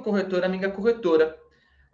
amigo 0.00 0.02
corretor, 0.02 0.44
amiga 0.44 0.70
corretora, 0.70 1.38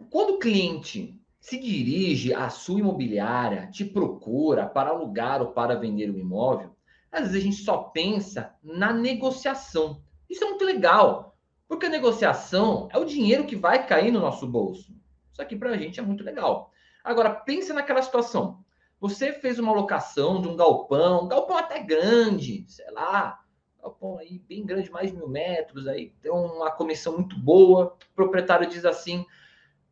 quando 0.09 0.35
o 0.35 0.39
cliente 0.39 1.19
se 1.39 1.59
dirige 1.59 2.33
à 2.33 2.49
sua 2.49 2.79
imobiliária, 2.79 3.69
te 3.71 3.85
procura 3.85 4.65
para 4.65 4.89
alugar 4.89 5.41
ou 5.41 5.51
para 5.51 5.75
vender 5.75 6.09
o 6.09 6.17
imóvel, 6.17 6.75
às 7.11 7.21
vezes 7.21 7.35
a 7.35 7.43
gente 7.43 7.63
só 7.63 7.77
pensa 7.77 8.55
na 8.63 8.91
negociação. 8.91 10.01
Isso 10.29 10.43
é 10.43 10.47
muito 10.47 10.65
legal, 10.65 11.37
porque 11.67 11.85
a 11.85 11.89
negociação 11.89 12.89
é 12.91 12.97
o 12.97 13.05
dinheiro 13.05 13.45
que 13.45 13.55
vai 13.55 13.85
cair 13.85 14.11
no 14.11 14.19
nosso 14.19 14.47
bolso. 14.47 14.95
Isso 15.31 15.41
aqui 15.41 15.55
para 15.55 15.71
a 15.71 15.77
gente 15.77 15.99
é 15.99 16.03
muito 16.03 16.23
legal. 16.23 16.71
Agora, 17.03 17.29
pensa 17.29 17.73
naquela 17.73 18.01
situação. 18.01 18.63
Você 18.99 19.31
fez 19.31 19.59
uma 19.59 19.71
locação 19.71 20.41
de 20.41 20.47
um 20.47 20.55
galpão, 20.55 21.25
um 21.25 21.27
galpão 21.27 21.57
até 21.57 21.79
grande, 21.79 22.65
sei 22.67 22.89
lá, 22.91 23.39
galpão 23.81 24.17
aí 24.17 24.39
bem 24.47 24.65
grande, 24.65 24.91
mais 24.91 25.11
de 25.11 25.17
mil 25.17 25.27
metros, 25.27 25.87
aí 25.87 26.13
tem 26.21 26.31
uma 26.31 26.71
comissão 26.71 27.13
muito 27.13 27.37
boa. 27.39 27.95
O 28.11 28.15
proprietário 28.15 28.67
diz 28.69 28.85
assim: 28.85 29.25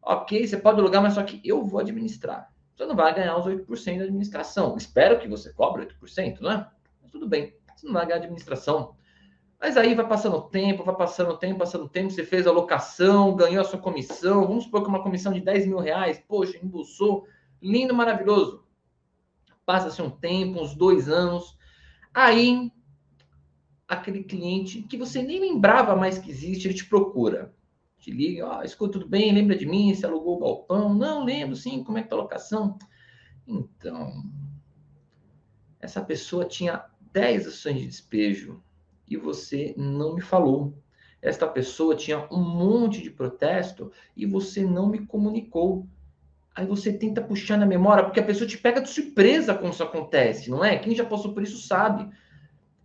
ok, 0.01 0.45
você 0.45 0.57
pode 0.57 0.79
alugar, 0.79 1.01
mas 1.01 1.13
só 1.13 1.23
que 1.23 1.41
eu 1.43 1.63
vou 1.63 1.79
administrar. 1.79 2.51
Você 2.75 2.85
não 2.85 2.95
vai 2.95 3.13
ganhar 3.13 3.37
os 3.37 3.45
8% 3.45 3.97
da 3.97 4.03
administração. 4.03 4.75
Espero 4.75 5.17
que 5.17 5.27
você 5.27 5.53
cobre 5.53 5.85
8%, 5.85 6.39
não 6.41 6.51
é? 6.51 6.69
Mas 7.01 7.11
tudo 7.11 7.27
bem, 7.27 7.55
você 7.75 7.85
não 7.87 7.93
vai 7.93 8.05
ganhar 8.05 8.17
administração. 8.17 8.95
Mas 9.59 9.77
aí 9.77 9.95
vai 9.95 10.07
passando 10.07 10.35
o 10.35 10.41
tempo, 10.41 10.83
vai 10.83 10.95
passando 10.95 11.31
o 11.31 11.37
tempo, 11.37 11.59
passando 11.59 11.85
o 11.85 11.89
tempo, 11.89 12.11
você 12.11 12.23
fez 12.23 12.45
a 12.45 12.51
locação, 12.51 13.35
ganhou 13.35 13.61
a 13.61 13.65
sua 13.65 13.79
comissão, 13.79 14.45
vamos 14.45 14.65
supor 14.65 14.83
que 14.83 14.89
uma 14.89 15.01
comissão 15.01 15.31
de 15.31 15.39
10 15.39 15.67
mil 15.67 15.79
reais, 15.79 16.21
poxa, 16.27 16.59
embolsou, 16.61 17.25
lindo, 17.61 17.93
maravilhoso. 17.93 18.63
Passa-se 19.65 20.01
um 20.01 20.09
tempo, 20.09 20.61
uns 20.61 20.75
dois 20.75 21.09
anos, 21.09 21.57
aí 22.13 22.71
aquele 23.87 24.23
cliente 24.23 24.81
que 24.83 24.97
você 24.97 25.21
nem 25.21 25.39
lembrava 25.39 25.95
mais 25.95 26.17
que 26.17 26.29
existe, 26.29 26.67
ele 26.67 26.73
te 26.73 26.85
procura. 26.85 27.53
Te 27.99 28.11
liga, 28.11 28.45
ó, 28.45 28.59
oh, 28.59 28.63
escuta, 28.63 28.93
tudo 28.93 29.07
bem? 29.07 29.33
Lembra 29.33 29.57
de 29.57 29.65
mim? 29.65 29.93
Você 29.93 30.05
alugou 30.05 30.37
o 30.37 30.39
galpão? 30.39 30.93
Não, 30.93 31.23
lembro, 31.23 31.55
sim. 31.55 31.83
Como 31.83 31.97
é 31.97 32.03
que 32.03 32.09
tá 32.09 32.15
a 32.15 32.19
locação? 32.19 32.77
Então, 33.47 34.23
essa 35.79 36.01
pessoa 36.01 36.45
tinha 36.45 36.85
10 37.11 37.47
ações 37.47 37.79
de 37.79 37.87
despejo 37.87 38.61
e 39.07 39.15
você 39.17 39.73
não 39.77 40.15
me 40.15 40.21
falou. 40.21 40.77
Esta 41.21 41.47
pessoa 41.47 41.95
tinha 41.95 42.27
um 42.31 42.39
monte 42.39 43.01
de 43.01 43.09
protesto 43.09 43.91
e 44.15 44.25
você 44.25 44.63
não 44.63 44.87
me 44.89 45.05
comunicou. 45.05 45.87
Aí 46.53 46.65
você 46.65 46.93
tenta 46.93 47.21
puxar 47.21 47.57
na 47.57 47.65
memória, 47.65 48.03
porque 48.03 48.19
a 48.19 48.25
pessoa 48.25 48.47
te 48.47 48.57
pega 48.57 48.81
de 48.81 48.89
surpresa 48.89 49.53
quando 49.53 49.73
isso 49.73 49.83
acontece, 49.83 50.49
não 50.49 50.63
é? 50.63 50.77
Quem 50.77 50.95
já 50.95 51.03
passou 51.03 51.33
por 51.33 51.43
isso 51.43 51.57
sabe. 51.57 52.09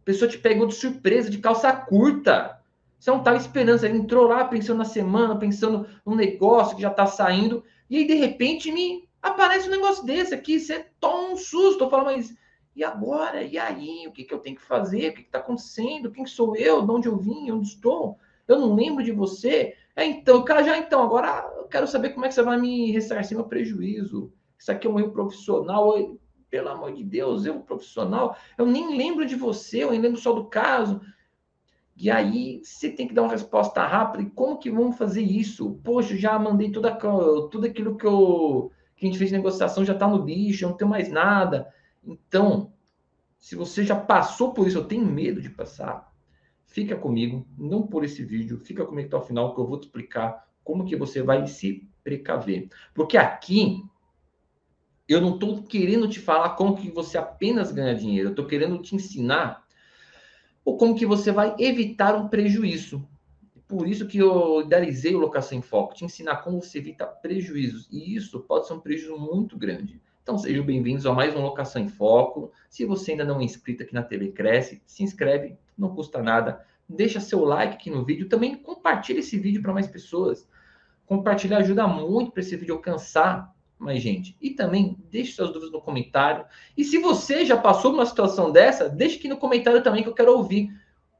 A 0.00 0.04
pessoa 0.04 0.30
te 0.30 0.38
pegou 0.38 0.66
de 0.66 0.74
surpresa, 0.74 1.30
de 1.30 1.38
calça 1.38 1.72
curta. 1.72 2.58
Você 2.98 3.10
não 3.10 3.18
estava 3.18 3.36
esperando, 3.36 3.78
você 3.78 3.88
entrou 3.88 4.26
lá 4.26 4.44
pensando 4.44 4.78
na 4.78 4.84
semana, 4.84 5.38
pensando 5.38 5.86
no 6.04 6.14
negócio 6.14 6.76
que 6.76 6.82
já 6.82 6.90
está 6.90 7.06
saindo, 7.06 7.64
e 7.88 7.96
aí 7.96 8.06
de 8.06 8.14
repente 8.14 8.70
me 8.70 9.08
aparece 9.22 9.68
um 9.68 9.70
negócio 9.70 10.04
desse 10.04 10.34
aqui, 10.34 10.60
você 10.60 10.86
toma 11.00 11.32
um 11.32 11.36
susto, 11.36 11.84
eu 11.84 11.90
falo, 11.90 12.04
mas 12.04 12.34
e 12.74 12.84
agora? 12.84 13.42
E 13.42 13.58
aí? 13.58 14.06
O 14.06 14.12
que, 14.12 14.24
que 14.24 14.32
eu 14.32 14.38
tenho 14.38 14.56
que 14.56 14.62
fazer? 14.62 15.10
O 15.10 15.14
que 15.14 15.20
está 15.22 15.38
acontecendo? 15.38 16.10
Quem 16.10 16.24
sou 16.24 16.56
eu? 16.56 16.82
De 16.82 16.90
onde 16.90 17.08
eu 17.08 17.16
vim? 17.16 17.50
Onde 17.50 17.68
estou? 17.68 18.18
Eu 18.46 18.58
não 18.58 18.74
lembro 18.74 19.04
de 19.04 19.12
você. 19.12 19.74
É, 19.94 20.04
então, 20.06 20.42
cara, 20.44 20.62
já 20.62 20.78
então, 20.78 21.02
agora 21.02 21.46
eu 21.56 21.64
quero 21.64 21.86
saber 21.86 22.10
como 22.10 22.24
é 22.24 22.28
que 22.28 22.34
você 22.34 22.42
vai 22.42 22.58
me 22.58 22.90
ressarcir 22.92 23.36
meu 23.36 23.46
prejuízo. 23.46 24.32
Isso 24.58 24.70
aqui 24.70 24.86
é 24.86 24.90
um 24.90 24.98
erro 24.98 25.12
profissional. 25.12 25.94
Pelo 26.50 26.68
amor 26.68 26.92
de 26.92 27.04
Deus, 27.04 27.46
erro 27.46 27.60
profissional. 27.60 28.36
Eu 28.58 28.66
nem 28.66 28.96
lembro 28.96 29.24
de 29.24 29.36
você, 29.36 29.84
eu 29.84 29.90
nem 29.92 30.00
lembro 30.00 30.20
só 30.20 30.32
do 30.32 30.46
caso. 30.46 31.00
E 31.96 32.10
aí 32.10 32.60
você 32.64 32.90
tem 32.90 33.06
que 33.06 33.14
dar 33.14 33.22
uma 33.22 33.30
resposta 33.30 33.86
rápida. 33.86 34.24
E 34.24 34.30
como 34.30 34.58
que 34.58 34.70
vamos 34.70 34.96
fazer 34.96 35.22
isso? 35.22 35.78
Poxa, 35.84 36.16
já 36.16 36.38
mandei 36.38 36.72
tudo, 36.72 36.86
aquilo 36.86 37.96
que, 37.96 38.06
eu, 38.06 38.72
que 38.96 39.04
a 39.04 39.08
gente 39.08 39.18
fez 39.18 39.30
de 39.30 39.36
negociação 39.36 39.84
já 39.84 39.92
está 39.92 40.08
no 40.08 40.24
lixo, 40.24 40.64
eu 40.64 40.70
não 40.70 40.76
tenho 40.76 40.90
mais 40.90 41.10
nada. 41.10 41.72
Então, 42.02 42.72
se 43.38 43.54
você 43.54 43.84
já 43.84 43.96
passou 43.96 44.52
por 44.52 44.66
isso, 44.66 44.78
eu 44.78 44.84
tenho 44.84 45.04
medo 45.04 45.40
de 45.40 45.50
passar, 45.50 46.10
fica 46.66 46.96
comigo, 46.96 47.46
não 47.56 47.86
por 47.86 48.04
esse 48.04 48.24
vídeo, 48.24 48.60
fica 48.64 48.84
comigo 48.84 49.08
até 49.08 49.16
o 49.16 49.22
final 49.22 49.54
que 49.54 49.60
eu 49.60 49.66
vou 49.66 49.78
te 49.78 49.84
explicar 49.84 50.46
como 50.64 50.84
que 50.84 50.96
você 50.96 51.22
vai 51.22 51.46
se 51.46 51.88
precaver. 52.02 52.68
Porque 52.94 53.16
aqui 53.16 53.82
eu 55.12 55.20
não 55.20 55.34
estou 55.34 55.60
querendo 55.64 56.08
te 56.08 56.20
falar 56.20 56.50
como 56.50 56.76
que 56.76 56.88
você 56.88 57.18
apenas 57.18 57.72
ganha 57.72 57.96
dinheiro, 57.96 58.28
eu 58.28 58.30
estou 58.30 58.46
querendo 58.46 58.78
te 58.78 58.94
ensinar 58.94 59.64
ou 60.64 60.76
como 60.76 60.94
que 60.94 61.04
você 61.04 61.32
vai 61.32 61.56
evitar 61.58 62.14
um 62.14 62.28
prejuízo. 62.28 63.04
Por 63.66 63.88
isso 63.88 64.06
que 64.06 64.18
eu 64.18 64.60
idealizei 64.60 65.12
o 65.14 65.18
Locação 65.18 65.58
em 65.58 65.62
Foco, 65.62 65.94
te 65.94 66.04
ensinar 66.04 66.36
como 66.36 66.62
você 66.62 66.78
evita 66.78 67.06
prejuízos. 67.06 67.88
E 67.90 68.14
isso 68.14 68.38
pode 68.40 68.68
ser 68.68 68.74
um 68.74 68.78
prejuízo 68.78 69.18
muito 69.18 69.58
grande. 69.58 70.00
Então 70.22 70.38
sejam 70.38 70.64
bem-vindos 70.64 71.04
a 71.06 71.12
mais 71.12 71.34
uma 71.34 71.42
Locação 71.42 71.82
em 71.82 71.88
Foco. 71.88 72.52
Se 72.68 72.84
você 72.84 73.10
ainda 73.10 73.24
não 73.24 73.40
é 73.40 73.44
inscrito 73.44 73.82
aqui 73.82 73.92
na 73.92 74.04
TV 74.04 74.28
Cresce, 74.28 74.80
se 74.86 75.02
inscreve, 75.02 75.56
não 75.76 75.92
custa 75.92 76.22
nada. 76.22 76.64
Deixa 76.88 77.18
seu 77.18 77.44
like 77.44 77.74
aqui 77.74 77.90
no 77.90 78.04
vídeo. 78.04 78.28
Também 78.28 78.54
compartilhe 78.54 79.18
esse 79.18 79.36
vídeo 79.38 79.60
para 79.60 79.72
mais 79.72 79.88
pessoas. 79.88 80.48
Compartilhar 81.04 81.58
ajuda 81.58 81.88
muito 81.88 82.30
para 82.30 82.42
esse 82.42 82.56
vídeo 82.56 82.76
alcançar 82.76 83.52
mais 83.80 84.02
gente. 84.02 84.36
E 84.40 84.50
também 84.50 84.96
deixe 85.10 85.32
suas 85.32 85.48
dúvidas 85.48 85.72
no 85.72 85.80
comentário. 85.80 86.44
E 86.76 86.84
se 86.84 86.98
você 86.98 87.44
já 87.44 87.56
passou 87.56 87.90
por 87.90 87.98
uma 87.98 88.06
situação 88.06 88.52
dessa, 88.52 88.88
deixe 88.88 89.16
aqui 89.18 89.28
no 89.28 89.38
comentário 89.38 89.82
também 89.82 90.02
que 90.02 90.08
eu 90.08 90.14
quero 90.14 90.36
ouvir. 90.36 90.70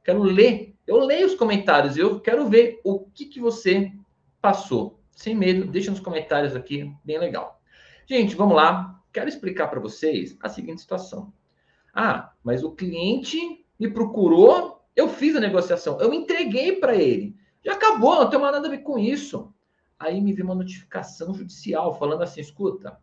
Quero 0.03 0.21
ler. 0.21 0.75
Eu 0.85 0.99
leio 1.03 1.27
os 1.27 1.35
comentários. 1.35 1.97
Eu 1.97 2.19
quero 2.19 2.47
ver 2.47 2.79
o 2.83 2.99
que, 2.99 3.25
que 3.25 3.39
você 3.39 3.91
passou. 4.39 4.99
Sem 5.11 5.35
medo, 5.35 5.65
deixa 5.65 5.91
nos 5.91 5.99
comentários 5.99 6.55
aqui. 6.55 6.93
Bem 7.03 7.19
legal. 7.19 7.59
Gente, 8.07 8.35
vamos 8.35 8.55
lá. 8.55 9.01
Quero 9.11 9.27
explicar 9.27 9.67
para 9.67 9.79
vocês 9.79 10.37
a 10.41 10.47
seguinte 10.47 10.81
situação. 10.81 11.33
Ah, 11.93 12.31
mas 12.43 12.63
o 12.63 12.71
cliente 12.71 13.65
me 13.77 13.89
procurou, 13.89 14.81
eu 14.95 15.09
fiz 15.09 15.35
a 15.35 15.39
negociação, 15.39 15.99
eu 15.99 16.13
entreguei 16.13 16.77
para 16.77 16.95
ele. 16.95 17.35
Já 17.63 17.73
acabou, 17.73 18.15
não 18.15 18.29
tem 18.29 18.39
mais 18.39 18.53
nada 18.53 18.67
a 18.67 18.71
ver 18.71 18.79
com 18.79 18.97
isso. 18.97 19.53
Aí 20.01 20.19
me 20.19 20.33
veio 20.33 20.47
uma 20.47 20.55
notificação 20.55 21.31
judicial 21.31 21.93
falando 21.97 22.23
assim: 22.23 22.41
escuta, 22.41 22.99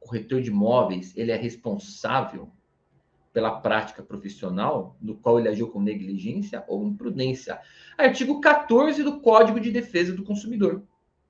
o 0.00 0.06
corretor 0.06 0.42
de 0.42 0.50
imóveis 0.50 1.16
ele 1.16 1.30
é 1.30 1.36
responsável 1.36 2.50
pela 3.32 3.60
prática 3.60 4.02
profissional 4.02 4.96
no 5.00 5.14
qual 5.14 5.38
ele 5.38 5.48
agiu 5.48 5.68
com 5.68 5.80
negligência 5.80 6.64
ou 6.66 6.84
imprudência. 6.84 7.60
Artigo 7.96 8.40
14 8.40 9.04
do 9.04 9.20
Código 9.20 9.60
de 9.60 9.70
Defesa 9.70 10.12
do 10.12 10.24
Consumidor. 10.24 10.82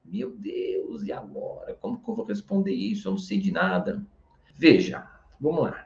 Meu 0.03 0.31
Deus, 0.35 1.03
e 1.03 1.13
agora? 1.13 1.75
Como 1.75 2.03
que 2.03 2.09
eu 2.09 2.15
vou 2.15 2.25
responder 2.25 2.73
isso? 2.73 3.09
Eu 3.09 3.13
não 3.13 3.19
sei 3.19 3.39
de 3.39 3.53
nada. 3.53 4.07
Veja, 4.57 5.07
vamos 5.39 5.65
lá. 5.65 5.86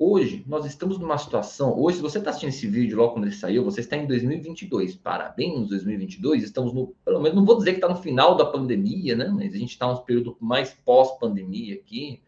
Hoje, 0.00 0.44
nós 0.46 0.64
estamos 0.64 0.96
numa 0.96 1.18
situação. 1.18 1.76
Hoje, 1.76 1.96
se 1.96 2.02
você 2.02 2.18
está 2.18 2.30
assistindo 2.30 2.50
esse 2.50 2.68
vídeo 2.68 2.96
logo 2.96 3.14
quando 3.14 3.24
ele 3.24 3.34
saiu, 3.34 3.64
você 3.64 3.80
está 3.80 3.96
em 3.96 4.06
2022. 4.06 4.94
Parabéns, 4.94 5.68
2022. 5.68 6.44
Estamos 6.44 6.72
no. 6.72 6.94
Pelo 7.04 7.20
menos, 7.20 7.36
não 7.36 7.44
vou 7.44 7.58
dizer 7.58 7.72
que 7.72 7.78
está 7.78 7.88
no 7.88 7.96
final 7.96 8.36
da 8.36 8.46
pandemia, 8.46 9.16
né? 9.16 9.26
Mas 9.26 9.52
a 9.52 9.58
gente 9.58 9.70
está 9.70 9.88
num 9.88 9.96
período 9.96 10.36
mais 10.40 10.72
pós-pandemia 10.84 11.74
aqui. 11.74 12.22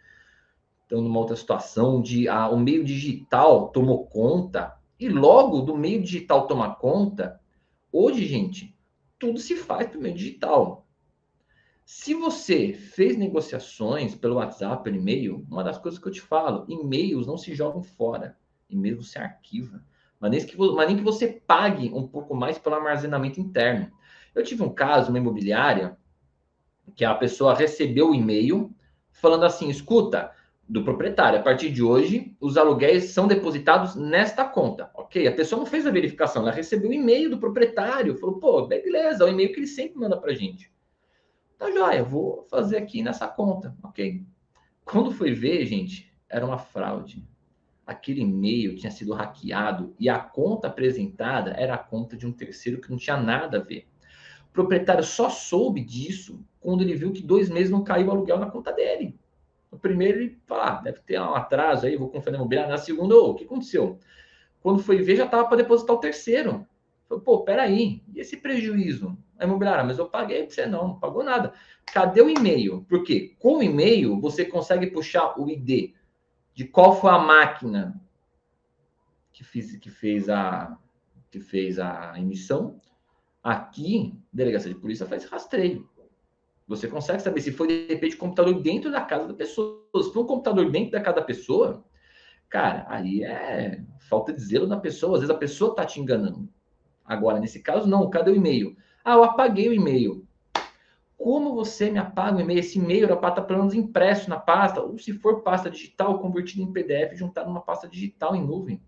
Estamos 0.82 1.04
numa 1.04 1.20
outra 1.20 1.36
situação 1.36 1.98
onde 1.98 2.28
a, 2.28 2.48
o 2.48 2.59
meio 2.59 2.82
digital 2.84 3.69
tomou 3.69 4.04
conta. 4.06 4.76
E 4.98 5.09
logo 5.09 5.60
do 5.60 5.76
meio 5.76 6.03
digital 6.03 6.48
tomar 6.48 6.75
conta, 6.75 7.41
hoje, 7.92 8.26
gente, 8.26 8.76
tudo 9.16 9.38
se 9.38 9.54
faz 9.54 9.86
pelo 9.86 10.03
meio 10.03 10.16
digital. 10.16 10.88
Se 11.92 12.14
você 12.14 12.72
fez 12.72 13.16
negociações 13.16 14.15
pelo 14.15 14.36
WhatsApp, 14.36 14.84
pelo 14.84 14.94
e-mail, 14.94 15.44
uma 15.50 15.65
das 15.65 15.76
coisas 15.76 15.98
que 15.98 16.06
eu 16.06 16.12
te 16.12 16.20
falo, 16.20 16.65
e-mails 16.68 17.26
não 17.26 17.36
se 17.36 17.53
jogam 17.53 17.82
fora. 17.82 18.38
E-mail 18.70 19.03
você 19.03 19.18
arquiva. 19.18 19.82
Mas 20.20 20.30
nem, 20.30 20.47
que, 20.47 20.56
mas 20.56 20.86
nem 20.86 20.97
que 20.97 21.03
você 21.03 21.42
pague 21.44 21.91
um 21.92 22.06
pouco 22.06 22.32
mais 22.32 22.59
pelo 22.59 22.76
armazenamento 22.76 23.41
interno. 23.41 23.91
Eu 24.32 24.44
tive 24.44 24.62
um 24.62 24.72
caso, 24.72 25.09
uma 25.09 25.18
imobiliária, 25.18 25.98
que 26.94 27.04
a 27.04 27.12
pessoa 27.12 27.56
recebeu 27.56 28.10
o 28.10 28.15
e-mail 28.15 28.72
falando 29.10 29.44
assim: 29.44 29.68
escuta, 29.68 30.30
do 30.68 30.84
proprietário, 30.84 31.41
a 31.41 31.42
partir 31.42 31.70
de 31.70 31.82
hoje, 31.82 32.36
os 32.41 32.56
aluguéis 32.56 33.06
são 33.06 33.26
depositados 33.26 33.97
nesta 33.97 34.44
conta. 34.44 34.88
Ok, 34.94 35.26
a 35.26 35.34
pessoa 35.34 35.59
não 35.59 35.66
fez 35.66 35.88
a 35.88 35.91
verificação, 35.91 36.42
ela 36.42 36.53
recebeu 36.53 36.91
o 36.91 36.94
e-mail 36.94 37.28
do 37.28 37.41
proprietário, 37.41 38.16
falou: 38.16 38.38
pô, 38.38 38.68
beleza, 38.68 39.24
é 39.24 39.26
o 39.26 39.30
e-mail 39.30 39.53
que 39.53 39.59
ele 39.59 39.66
sempre 39.66 39.98
manda 39.98 40.16
para 40.16 40.32
gente. 40.32 40.72
Tá 41.60 41.71
joia, 41.71 42.03
vou 42.03 42.47
fazer 42.48 42.78
aqui 42.78 43.03
nessa 43.03 43.28
conta, 43.28 43.77
ok? 43.83 44.24
Quando 44.83 45.12
foi 45.12 45.34
ver, 45.34 45.66
gente, 45.66 46.10
era 46.27 46.47
uma 46.47 46.57
fraude. 46.57 47.22
Aquele 47.86 48.22
e-mail 48.22 48.74
tinha 48.77 48.91
sido 48.91 49.12
hackeado 49.12 49.95
e 50.01 50.09
a 50.09 50.18
conta 50.18 50.68
apresentada 50.68 51.51
era 51.51 51.74
a 51.74 51.78
conta 51.78 52.16
de 52.16 52.27
um 52.27 52.33
terceiro 52.33 52.80
que 52.80 52.91
não 52.91 52.97
tinha 52.97 53.18
nada 53.18 53.59
a 53.59 53.62
ver. 53.62 53.86
O 54.48 54.53
proprietário 54.54 55.04
só 55.04 55.28
soube 55.28 55.84
disso 55.84 56.42
quando 56.60 56.80
ele 56.80 56.95
viu 56.95 57.12
que 57.12 57.22
dois 57.22 57.51
meses 57.51 57.71
não 57.71 57.84
caiu 57.84 58.06
o 58.06 58.10
aluguel 58.10 58.39
na 58.39 58.51
conta 58.51 58.72
dele. 58.72 59.15
No 59.71 59.78
primeiro, 59.78 60.18
ele 60.18 60.39
falou: 60.47 60.65
ah, 60.65 60.80
deve 60.83 61.01
ter 61.01 61.21
um 61.21 61.34
atraso 61.34 61.84
aí, 61.84 61.95
vou 61.95 62.09
conferir 62.09 62.39
imobiliário. 62.39 62.71
Na 62.71 62.78
segunda, 62.78 63.15
oh, 63.15 63.33
o 63.33 63.34
que 63.34 63.45
aconteceu? 63.45 63.98
Quando 64.63 64.83
foi 64.83 65.03
ver, 65.03 65.16
já 65.16 65.27
estava 65.27 65.47
para 65.47 65.59
depositar 65.59 65.95
o 65.95 66.01
terceiro. 66.01 66.66
Falei, 67.06 67.22
pô, 67.22 67.45
peraí, 67.45 68.03
e 68.15 68.18
esse 68.18 68.39
prejuízo? 68.39 69.15
A 69.41 69.45
imobiliária, 69.45 69.83
mas 69.83 69.98
eu 69.98 70.07
paguei 70.07 70.45
para 70.45 70.54
você 70.54 70.66
não, 70.66 70.89
não 70.89 71.01
pagou 71.01 71.25
nada. 71.25 71.53
Cadê 71.87 72.21
o 72.21 72.28
e-mail? 72.28 72.84
Porque 72.89 73.34
com 73.39 73.59
o 73.59 73.63
e-mail 73.63 74.21
você 74.21 74.45
consegue 74.45 74.89
puxar 74.89 75.41
o 75.41 75.48
ID 75.48 75.95
de 76.54 76.65
qual 76.65 77.01
foi 77.01 77.10
a 77.10 77.19
máquina 77.19 78.01
que, 79.33 79.42
fiz, 79.42 79.77
que 79.78 79.91
fez 79.91 80.28
a 80.28 80.78
que 81.31 81.41
fez 81.41 81.78
a 81.78 82.15
emissão. 82.19 82.81
Aqui, 83.42 84.19
delegacia 84.33 84.72
de 84.72 84.78
polícia 84.78 85.07
faz 85.07 85.25
rastreio. 85.25 85.89
Você 86.66 86.87
consegue 86.87 87.22
saber 87.22 87.41
se 87.41 87.53
foi 87.53 87.66
de 87.66 87.87
repente 87.87 88.16
computador 88.16 88.60
dentro 88.60 88.91
da 88.91 89.01
casa 89.01 89.27
da 89.27 89.34
pessoa. 89.34 89.83
Se 90.03 90.13
for 90.13 90.25
um 90.25 90.27
computador 90.27 90.71
dentro 90.71 90.92
da 90.92 91.01
casa 91.01 91.16
da 91.16 91.25
pessoa, 91.25 91.84
cara, 92.48 92.84
aí 92.89 93.25
é 93.25 93.83
falta 94.09 94.33
de 94.33 94.41
zelo 94.41 94.66
da 94.66 94.77
pessoa. 94.77 95.15
Às 95.15 95.21
vezes 95.21 95.34
a 95.34 95.39
pessoa 95.39 95.75
tá 95.75 95.84
te 95.84 96.01
enganando. 96.01 96.48
Agora, 97.04 97.41
nesse 97.41 97.60
caso, 97.60 97.89
não. 97.89 98.09
Cadê 98.10 98.31
o 98.31 98.37
e-mail? 98.37 98.77
Ah, 99.04 99.14
eu 99.14 99.24
apaguei 99.24 99.68
o 99.68 99.72
e-mail. 99.72 100.26
Como 101.16 101.54
você 101.54 101.91
me 101.91 101.98
apaga 101.98 102.38
o 102.38 102.41
e-mail? 102.41 102.60
Esse 102.60 102.78
e-mail 102.78 103.04
era 103.04 103.16
para 103.16 103.30
estar 103.30 103.42
pelo 103.42 103.60
menos 103.60 103.74
impresso 103.74 104.30
na 104.30 104.38
pasta, 104.38 104.80
ou 104.80 104.98
se 104.98 105.12
for 105.12 105.42
pasta 105.42 105.70
digital, 105.70 106.18
convertido 106.18 106.62
em 106.62 106.72
PDF, 106.72 107.16
juntar 107.16 107.44
numa 107.44 107.60
pasta 107.60 107.88
digital 107.88 108.34
em 108.34 108.44
nuvem. 108.44 108.80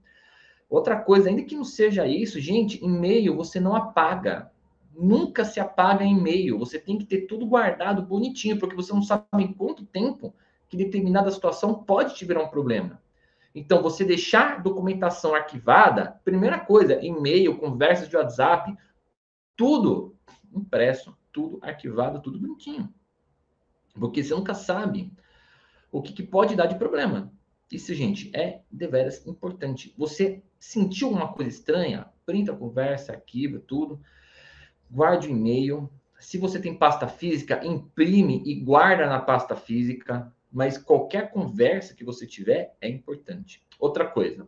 Outra 0.68 0.96
coisa, 0.96 1.28
ainda 1.28 1.42
que 1.42 1.54
não 1.54 1.64
seja 1.64 2.06
isso, 2.06 2.40
gente, 2.40 2.82
e-mail 2.82 3.36
você 3.36 3.60
não 3.60 3.74
apaga 3.74 4.50
nunca 4.94 5.44
se 5.44 5.60
apaga 5.60 6.04
em 6.04 6.16
e-mail. 6.16 6.58
Você 6.58 6.78
tem 6.78 6.98
que 6.98 7.04
ter 7.04 7.22
tudo 7.22 7.46
guardado 7.46 8.02
bonitinho, 8.02 8.58
porque 8.58 8.76
você 8.76 8.92
não 8.92 9.02
sabe 9.02 9.26
em 9.34 9.52
quanto 9.52 9.84
tempo 9.84 10.34
que 10.68 10.76
determinada 10.76 11.30
situação 11.30 11.74
pode 11.74 12.14
te 12.14 12.24
virar 12.24 12.42
um 12.42 12.48
problema. 12.48 13.00
Então, 13.54 13.82
você 13.82 14.04
deixar 14.04 14.62
documentação 14.62 15.34
arquivada, 15.34 16.18
primeira 16.24 16.58
coisa, 16.58 16.98
e-mail, 17.02 17.58
conversas 17.58 18.08
de 18.08 18.16
WhatsApp, 18.16 18.74
tudo 19.56 20.16
impresso, 20.54 21.16
tudo 21.32 21.58
arquivado, 21.62 22.20
tudo 22.20 22.38
bonitinho. 22.38 22.92
Porque 23.94 24.22
você 24.22 24.34
nunca 24.34 24.54
sabe 24.54 25.12
o 25.90 26.00
que, 26.00 26.12
que 26.12 26.22
pode 26.22 26.56
dar 26.56 26.66
de 26.66 26.76
problema. 26.76 27.32
Isso, 27.70 27.94
gente, 27.94 28.30
é 28.34 28.62
deveras 28.70 29.26
importante. 29.26 29.94
Você 29.96 30.42
sentiu 30.58 31.10
uma 31.10 31.32
coisa 31.32 31.50
estranha? 31.50 32.08
Printa 32.24 32.52
a 32.52 32.56
conversa, 32.56 33.12
arquiva 33.12 33.58
tudo 33.58 34.00
guarde 34.92 35.28
o 35.28 35.30
e-mail. 35.30 35.90
Se 36.20 36.36
você 36.38 36.60
tem 36.60 36.76
pasta 36.76 37.08
física, 37.08 37.64
imprime 37.64 38.42
e 38.44 38.54
guarda 38.54 39.06
na 39.06 39.18
pasta 39.18 39.56
física. 39.56 40.32
Mas 40.52 40.76
qualquer 40.76 41.30
conversa 41.30 41.94
que 41.94 42.04
você 42.04 42.26
tiver 42.26 42.76
é 42.80 42.88
importante. 42.88 43.62
Outra 43.78 44.06
coisa. 44.06 44.46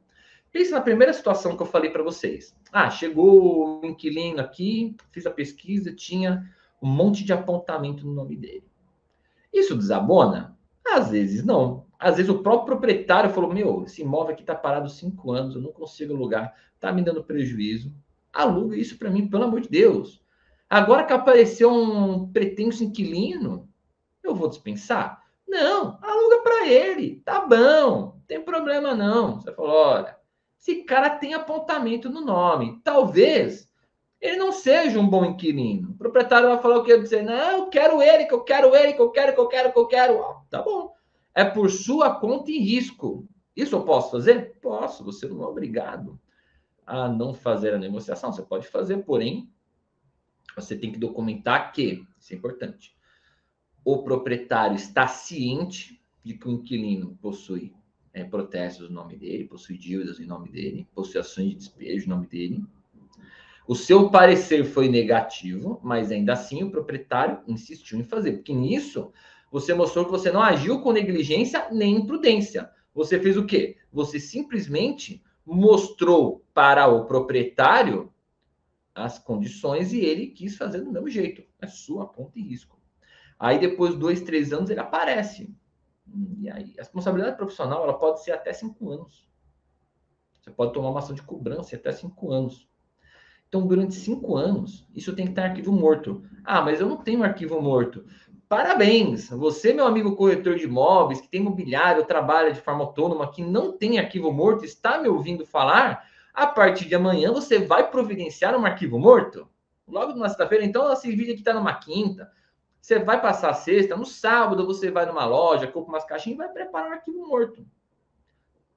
Pense 0.55 0.71
na 0.71 0.81
primeira 0.81 1.13
situação 1.13 1.57
que 1.57 1.63
eu 1.65 1.67
falei 1.67 1.91
para 1.91 2.05
vocês. 2.05 2.55
Ah, 2.71 2.89
chegou 2.89 3.81
o 3.81 3.85
inquilino 3.85 4.41
aqui, 4.41 4.97
fiz 5.11 5.27
a 5.27 5.31
pesquisa, 5.33 5.93
tinha 5.93 6.49
um 6.81 6.87
monte 6.87 7.25
de 7.25 7.33
apontamento 7.33 8.07
no 8.07 8.15
nome 8.15 8.37
dele. 8.37 8.63
Isso 9.53 9.75
desabona? 9.77 10.57
Às 10.87 11.11
vezes 11.11 11.45
não. 11.45 11.87
Às 11.99 12.19
vezes 12.19 12.31
o 12.31 12.39
próprio 12.39 12.67
proprietário 12.67 13.31
falou: 13.31 13.53
Meu, 13.53 13.83
esse 13.83 14.03
imóvel 14.03 14.33
aqui 14.33 14.45
está 14.45 14.55
parado 14.55 14.89
cinco 14.89 15.33
anos, 15.33 15.57
eu 15.57 15.61
não 15.61 15.73
consigo 15.73 16.15
alugar, 16.15 16.55
está 16.77 16.93
me 16.93 17.03
dando 17.03 17.25
prejuízo. 17.25 17.93
Aluga 18.33 18.77
isso 18.77 18.97
para 18.97 19.11
mim, 19.11 19.27
pelo 19.27 19.43
amor 19.43 19.61
de 19.61 19.69
Deus. 19.69 20.23
Agora 20.71 21.03
que 21.03 21.13
apareceu 21.13 21.69
um 21.69 22.31
pretenso 22.31 22.85
inquilino, 22.85 23.69
eu 24.23 24.37
vou 24.37 24.49
dispensar? 24.49 25.21
Não, 25.49 25.99
aluga 26.01 26.43
para 26.45 26.69
ele, 26.69 27.21
tá 27.25 27.41
bom, 27.41 27.57
não 27.57 28.23
tem 28.29 28.41
problema 28.41 28.95
não. 28.95 29.41
Você 29.41 29.53
falou, 29.53 29.73
olha, 29.73 30.24
esse 30.65 30.83
cara 30.85 31.11
tem 31.11 31.35
apontamento 31.35 32.09
no 32.09 32.23
nome, 32.23 32.81
talvez 32.83 33.71
ele 34.19 34.39
não 34.39 34.51
seja 34.51 34.99
um 34.99 35.07
bom 35.07 35.23
inquilino. 35.23 35.91
O 35.91 35.95
proprietário 35.95 36.49
vai 36.49 36.59
falar 36.59 36.83
o? 36.83 36.87
Eu 36.87 37.03
dizer, 37.03 37.23
não, 37.23 37.59
eu 37.59 37.67
quero 37.67 38.01
ele, 38.01 38.25
que 38.25 38.33
eu 38.33 38.43
quero 38.43 38.75
ele, 38.75 38.95
que 38.95 39.01
eu 39.01 39.11
quero, 39.11 39.35
que 39.35 39.41
eu 39.41 39.47
quero, 39.47 39.73
que 39.73 39.79
eu 39.79 39.87
quero. 39.87 40.23
Ah, 40.23 40.43
tá 40.49 40.63
bom. 40.63 40.95
É 41.35 41.45
por 41.45 41.71
sua 41.71 42.19
conta 42.19 42.51
e 42.51 42.59
risco. 42.59 43.29
Isso 43.55 43.77
eu 43.77 43.83
posso 43.85 44.13
fazer? 44.13 44.59
Posso, 44.63 45.05
você 45.05 45.29
não 45.29 45.43
é 45.43 45.47
obrigado 45.47 46.19
a 46.87 47.11
não 47.11 47.35
fazer 47.35 47.75
a 47.75 47.79
negociação. 47.79 48.33
Você 48.33 48.43
pode 48.43 48.67
fazer, 48.67 49.05
porém, 49.05 49.51
você 50.57 50.75
tem 50.75 50.91
que 50.91 50.99
documentar 50.99 51.73
que, 51.73 52.03
isso 52.19 52.33
é 52.33 52.37
importante, 52.37 52.97
o 53.85 54.03
proprietário 54.03 54.77
está 54.77 55.07
ciente 55.07 56.03
de 56.25 56.33
que 56.33 56.49
o 56.49 56.53
inquilino 56.53 57.19
possui 57.21 57.75
é, 58.15 58.23
protestos 58.23 58.89
no 58.89 58.95
nome 58.95 59.17
dele, 59.17 59.45
possui 59.45 59.77
dívidas 59.77 60.21
em 60.21 60.25
nome 60.25 60.49
dele, 60.49 60.87
possui 60.95 61.21
ações 61.21 61.51
de 61.51 61.57
despejo 61.57 62.09
no 62.09 62.15
nome 62.15 62.29
dele. 62.29 62.65
O 63.67 63.75
seu 63.75 64.09
parecer 64.11 64.65
foi 64.65 64.89
negativo, 64.89 65.81
mas 65.83 66.13
ainda 66.13 66.35
assim 66.35 66.63
o 66.63 66.71
proprietário 66.71 67.41
insistiu 67.47 67.99
em 67.99 68.05
fazer, 68.05 68.35
porque 68.35 68.55
nisso 68.55 69.13
você 69.51 69.75
mostrou 69.75 70.05
que 70.05 70.11
você 70.11 70.31
não 70.31 70.43
agiu 70.43 70.81
com 70.81 70.93
negligência 70.93 71.69
nem 71.73 71.97
imprudência. 71.97 72.71
Você 72.95 73.19
fez 73.19 73.37
o 73.37 73.47
quê? 73.47 73.77
Você 73.93 74.21
simplesmente 74.21 75.23
mostrou 75.45 76.45
para 76.55 76.87
o 76.87 77.07
proprietário 77.07 78.13
as 78.95 79.19
condições 79.19 79.93
e 79.93 79.99
ele 80.01 80.29
quis 80.29 80.57
fazer 80.57 80.81
do 80.81 80.93
mesmo 80.93 81.09
jeito. 81.09 81.43
É 81.61 81.67
sua 81.67 82.07
ponta 82.07 82.39
e 82.39 82.43
risco. 82.43 82.79
Aí 83.39 83.59
depois, 83.59 83.97
dois, 83.97 84.21
três 84.21 84.53
anos, 84.53 84.71
ele 84.71 84.81
aparece. 84.81 85.53
E 86.41 86.49
aí, 86.51 86.75
a 86.79 86.83
responsabilidade 86.83 87.37
profissional 87.37 87.83
ela 87.83 87.99
pode 87.99 88.23
ser 88.23 88.33
até 88.33 88.53
cinco 88.53 88.91
anos. 88.91 89.29
Você 90.41 90.51
pode 90.51 90.73
tomar 90.73 90.91
uma 90.91 90.99
ação 90.99 91.15
de 91.15 91.23
cobrança 91.23 91.75
até 91.75 91.91
cinco 91.91 92.31
anos. 92.31 92.69
Então, 93.49 93.67
durante 93.67 93.95
cinco 93.95 94.37
anos, 94.37 94.87
isso 94.95 95.15
tem 95.15 95.27
que 95.27 95.33
estar 95.33 95.45
arquivo 95.45 95.73
morto. 95.73 96.23
Ah, 96.45 96.61
mas 96.61 96.81
eu 96.81 96.89
não 96.89 96.97
tenho 96.97 97.23
arquivo 97.23 97.61
morto. 97.63 98.05
Parabéns! 98.49 99.31
Você, 99.31 99.73
meu 99.73 99.87
amigo 99.87 100.17
corretor 100.17 100.57
de 100.57 100.65
imóveis, 100.65 101.21
que 101.21 101.29
tem 101.29 101.41
imobiliário, 101.41 102.05
trabalha 102.05 102.53
de 102.53 102.61
forma 102.61 102.85
autônoma, 102.85 103.31
que 103.31 103.43
não 103.43 103.73
tem 103.73 103.99
arquivo 103.99 104.33
morto, 104.33 104.65
está 104.65 104.99
me 104.99 105.09
ouvindo 105.09 105.47
falar, 105.47 106.05
a 106.33 106.47
partir 106.47 106.87
de 106.87 106.95
amanhã, 106.95 107.33
você 107.33 107.59
vai 107.59 107.91
providenciar 107.91 108.57
um 108.59 108.67
arquivo 108.67 108.99
morto? 108.99 109.49
Logo 109.87 110.15
na 110.15 110.29
sexta-feira, 110.29 110.65
então, 110.65 110.93
esse 110.93 111.09
vídeo 111.09 111.33
aqui 111.33 111.41
está 111.41 111.55
numa 111.55 111.75
quinta. 111.75 112.31
Você 112.85 112.99
vai 112.99 113.19
passar 113.19 113.49
a 113.49 113.55
sexta, 113.55 113.97
no 113.97 114.05
sábado 114.05 114.67
você 114.67 114.91
vai 114.91 115.07
numa 115.07 115.25
loja, 115.25 115.67
compra 115.67 115.93
umas 115.93 116.05
caixinhas 116.05 116.35
e 116.35 116.43
vai 116.43 116.53
preparar 116.53 116.91
um 116.91 116.93
arquivo 116.93 117.27
morto. 117.27 117.67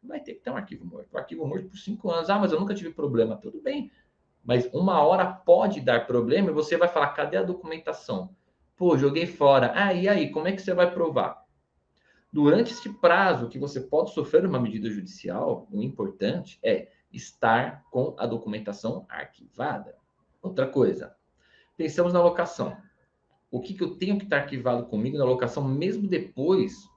Vai 0.01 0.21
ter 0.21 0.35
que 0.35 0.39
ter 0.39 0.49
um 0.49 0.55
arquivo 0.55 0.85
morto. 0.85 1.13
Um 1.13 1.17
arquivo 1.17 1.45
morto 1.45 1.67
por 1.67 1.77
cinco 1.77 2.09
anos. 2.09 2.29
Ah, 2.29 2.39
mas 2.39 2.53
eu 2.53 2.57
nunca 2.57 2.73
tive 2.73 2.91
problema. 2.91 3.35
Tudo 3.35 3.61
bem. 3.61 3.91
Mas 4.45 4.65
uma 4.73 5.01
hora 5.01 5.25
pode 5.25 5.81
dar 5.81 6.07
problema 6.07 6.49
e 6.49 6.53
você 6.53 6.77
vai 6.77 6.87
falar: 6.87 7.09
cadê 7.09 7.35
a 7.35 7.43
documentação? 7.43 8.33
Pô, 8.77 8.97
joguei 8.97 9.27
fora. 9.27 9.73
Ah, 9.75 9.93
e 9.93 10.07
aí? 10.07 10.31
Como 10.31 10.47
é 10.47 10.53
que 10.53 10.61
você 10.61 10.73
vai 10.73 10.89
provar? 10.89 11.45
Durante 12.31 12.71
este 12.71 12.87
prazo 12.87 13.49
que 13.49 13.59
você 13.59 13.81
pode 13.81 14.13
sofrer 14.13 14.45
uma 14.45 14.57
medida 14.57 14.89
judicial, 14.89 15.67
o 15.69 15.83
importante 15.83 16.57
é 16.63 16.87
estar 17.11 17.83
com 17.91 18.15
a 18.17 18.25
documentação 18.25 19.05
arquivada. 19.09 19.97
Outra 20.41 20.65
coisa, 20.65 21.13
pensamos 21.75 22.13
na 22.13 22.23
locação. 22.23 22.86
O 23.49 23.61
que, 23.61 23.73
que 23.73 23.83
eu 23.83 23.95
tenho 23.95 24.17
que 24.17 24.25
estar 24.25 24.37
arquivado 24.37 24.85
comigo 24.85 25.17
na 25.17 25.25
locação, 25.25 25.67
mesmo 25.67 26.07
depois 26.07 26.89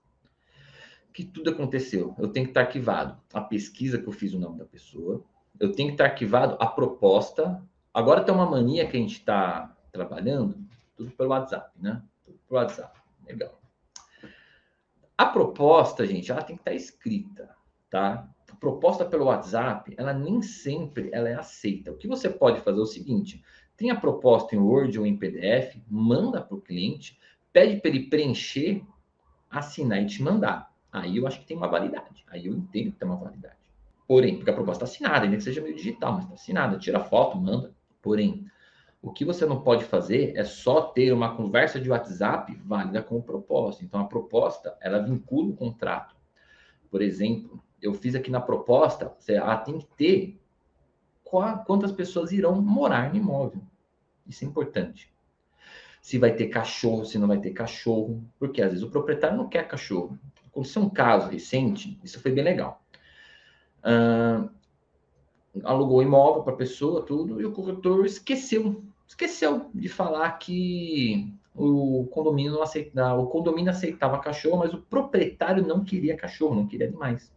que 1.13 1.25
tudo 1.25 1.51
aconteceu? 1.51 2.15
Eu 2.19 2.29
tenho 2.29 2.47
que 2.47 2.51
estar 2.51 2.63
arquivado 2.63 3.21
a 3.33 3.41
pesquisa 3.41 3.99
que 3.99 4.07
eu 4.07 4.13
fiz 4.13 4.35
o 4.35 4.39
nome 4.39 4.59
da 4.59 4.65
pessoa, 4.65 5.23
eu 5.59 5.73
tenho 5.73 5.89
que 5.89 5.95
estar 5.95 6.05
arquivado 6.05 6.57
a 6.59 6.67
proposta. 6.67 7.63
Agora 7.93 8.25
tem 8.25 8.35
uma 8.35 8.51
mania 8.51 8.87
que 8.89 8.97
a 8.97 9.01
gente 9.01 9.19
está 9.19 9.77
trabalhando, 9.93 10.59
tudo 10.97 11.11
pelo 11.11 11.31
WhatsApp, 11.31 11.71
né? 11.79 12.03
Tudo 12.25 12.39
pelo 12.49 12.61
WhatsApp. 12.61 12.99
Legal. 13.27 13.61
A 15.17 15.27
proposta, 15.27 16.07
gente, 16.07 16.31
ela 16.31 16.43
tem 16.43 16.57
que 16.57 16.63
estar 16.63 16.73
escrita, 16.73 17.55
tá? 17.91 18.27
Proposta 18.57 19.05
pelo 19.05 19.27
WhatsApp, 19.27 19.95
ela 19.97 20.13
nem 20.13 20.43
sempre 20.43 21.11
ela 21.13 21.29
é 21.29 21.35
aceita. 21.35 21.91
O 21.91 21.97
que 21.97 22.09
você 22.09 22.29
pode 22.29 22.61
fazer 22.61 22.79
é 22.79 22.83
o 22.83 22.87
seguinte: 22.87 23.43
tem 23.77 23.91
a 23.91 23.97
proposta 23.97 24.55
em 24.55 24.59
Word 24.59 24.99
ou 24.99 25.07
em 25.07 25.17
PDF, 25.17 25.77
manda 25.89 26.41
para 26.41 26.57
o 26.57 26.61
cliente, 26.61 27.19
pede 27.53 27.81
para 27.81 27.91
ele 27.91 28.09
preencher, 28.09 28.83
assinar 29.51 30.03
e 30.03 30.07
te 30.07 30.23
mandar. 30.23 30.71
Aí 30.93 31.17
eu 31.17 31.27
acho 31.27 31.41
que 31.41 31.47
tem 31.47 31.57
uma 31.57 31.69
validade. 31.69 32.25
Aí 32.29 32.47
eu 32.47 32.55
entendo 32.55 32.93
que 32.93 32.99
tem 32.99 33.09
uma 33.09 33.17
validade. 33.17 33.57
Porém, 34.07 34.37
porque 34.37 34.51
a 34.51 34.55
proposta 34.55 34.85
está 34.85 34.93
assinada, 34.93 35.25
ainda 35.25 35.37
que 35.37 35.43
seja 35.43 35.61
meio 35.61 35.77
digital, 35.77 36.15
mas 36.15 36.25
está 36.25 36.35
assinada, 36.35 36.79
tira 36.79 36.99
foto, 37.01 37.39
manda. 37.39 37.73
Porém, 38.03 38.45
o 39.01 39.13
que 39.13 39.25
você 39.25 39.47
não 39.47 39.63
pode 39.63 39.85
fazer 39.85 40.37
é 40.37 40.45
só 40.45 40.83
ter 40.83 41.13
uma 41.13 41.37
conversa 41.37 41.81
de 41.81 41.89
WhatsApp 41.89 42.53
válida 42.65 43.03
com 43.03 43.17
o 43.17 43.23
propósito. 43.23 43.85
Então, 43.85 44.01
a 44.01 44.05
proposta, 44.05 44.77
ela 44.81 44.99
vincula 44.99 45.51
o 45.51 45.57
contrato. 45.57 46.15
Por 46.91 47.01
exemplo, 47.01 47.63
eu 47.81 47.95
fiz 47.95 48.15
aqui 48.15 48.31
na 48.31 48.41
proposta, 48.41 49.15
ela 49.29 49.57
tem 49.57 49.79
que 49.79 49.87
ter 49.97 50.41
quantas 51.25 51.93
pessoas 51.93 52.33
irão 52.33 52.61
morar 52.61 53.11
no 53.11 53.17
imóvel. 53.17 53.63
Isso 54.27 54.45
é 54.45 54.49
importante. 54.49 55.13
Se 56.03 56.19
vai 56.19 56.35
ter 56.35 56.49
cachorro, 56.49 57.05
se 57.05 57.19
não 57.19 57.29
vai 57.29 57.39
ter 57.39 57.51
cachorro, 57.51 58.25
porque 58.39 58.63
às 58.63 58.71
vezes 58.71 58.85
o 58.85 58.91
proprietário 58.91 59.37
não 59.37 59.49
quer 59.49 59.69
cachorro. 59.69 60.19
Aconteceu 60.47 60.83
um 60.83 60.91
caso 60.91 61.29
recente, 61.29 62.01
isso 62.03 62.21
foi 62.21 62.33
bem 62.33 62.43
legal. 62.43 62.83
Alugou 65.63 65.99
o 65.99 66.03
imóvel 66.03 66.43
para 66.43 66.55
a 66.55 66.57
pessoa, 66.57 67.05
tudo, 67.05 67.41
e 67.41 67.45
o 67.45 67.53
corretor 67.53 68.05
esqueceu, 68.07 68.83
esqueceu 69.07 69.71
de 69.75 69.89
falar 69.89 70.31
que 70.33 71.33
o 71.55 72.07
condomínio 72.13 72.53
não 72.53 72.63
aceitava, 72.63 73.21
o 73.21 73.27
condomínio 73.27 73.71
aceitava 73.71 74.19
cachorro, 74.21 74.59
mas 74.59 74.73
o 74.73 74.81
proprietário 74.81 75.67
não 75.67 75.85
queria 75.85 76.17
cachorro, 76.17 76.55
não 76.55 76.67
queria 76.67 76.87
animais. 76.89 77.33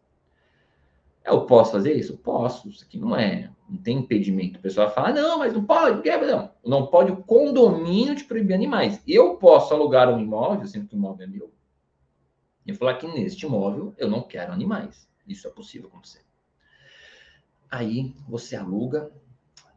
Eu 1.25 1.46
posso 1.46 1.72
fazer 1.72 1.94
isso? 1.94 2.18
Posso. 2.18 2.68
Isso 2.70 2.84
aqui 2.84 2.98
não 2.98 3.15
é, 3.15 3.50
não 3.70 3.77
tem 3.77 4.00
impedimento. 4.00 4.60
O 4.60 4.62
pessoal 4.62 4.94
fala, 4.94 5.13
não, 5.13 5.39
mas 5.39 5.53
não 5.53 5.63
pode, 5.63 6.10
não. 6.25 6.51
Não 6.65 6.88
pode 6.88 7.12
o 7.12 7.24
condomínio 7.24 8.15
te 8.15 8.25
proibir 8.25 8.53
animais. 8.53 9.01
Eu 9.08 9.38
posso 9.38 9.74
alugar 9.74 10.10
um 10.10 10.20
imóvel, 10.20 10.68
sendo 10.68 10.88
que 10.88 10.96
o 10.96 10.98
imóvel 10.98 11.25
é 11.25 11.30
meu, 11.30 11.53
e 12.65 12.74
falar 12.74 12.96
que 12.96 13.08
neste 13.08 13.46
imóvel 13.46 13.94
eu 13.98 14.10
não 14.10 14.22
quero 14.22 14.51
animais. 14.51 15.08
Isso 15.27 15.48
é 15.48 15.51
possível 15.51 15.88
acontecer. 15.88 16.22
Aí 17.70 18.13
você 18.27 18.56
aluga, 18.56 19.12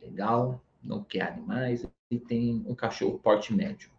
legal, 0.00 0.60
não 0.82 1.02
quer 1.02 1.32
animais, 1.32 1.86
e 2.10 2.18
tem 2.18 2.64
um 2.66 2.74
cachorro 2.74 3.18
porte 3.18 3.54
médio. 3.54 3.90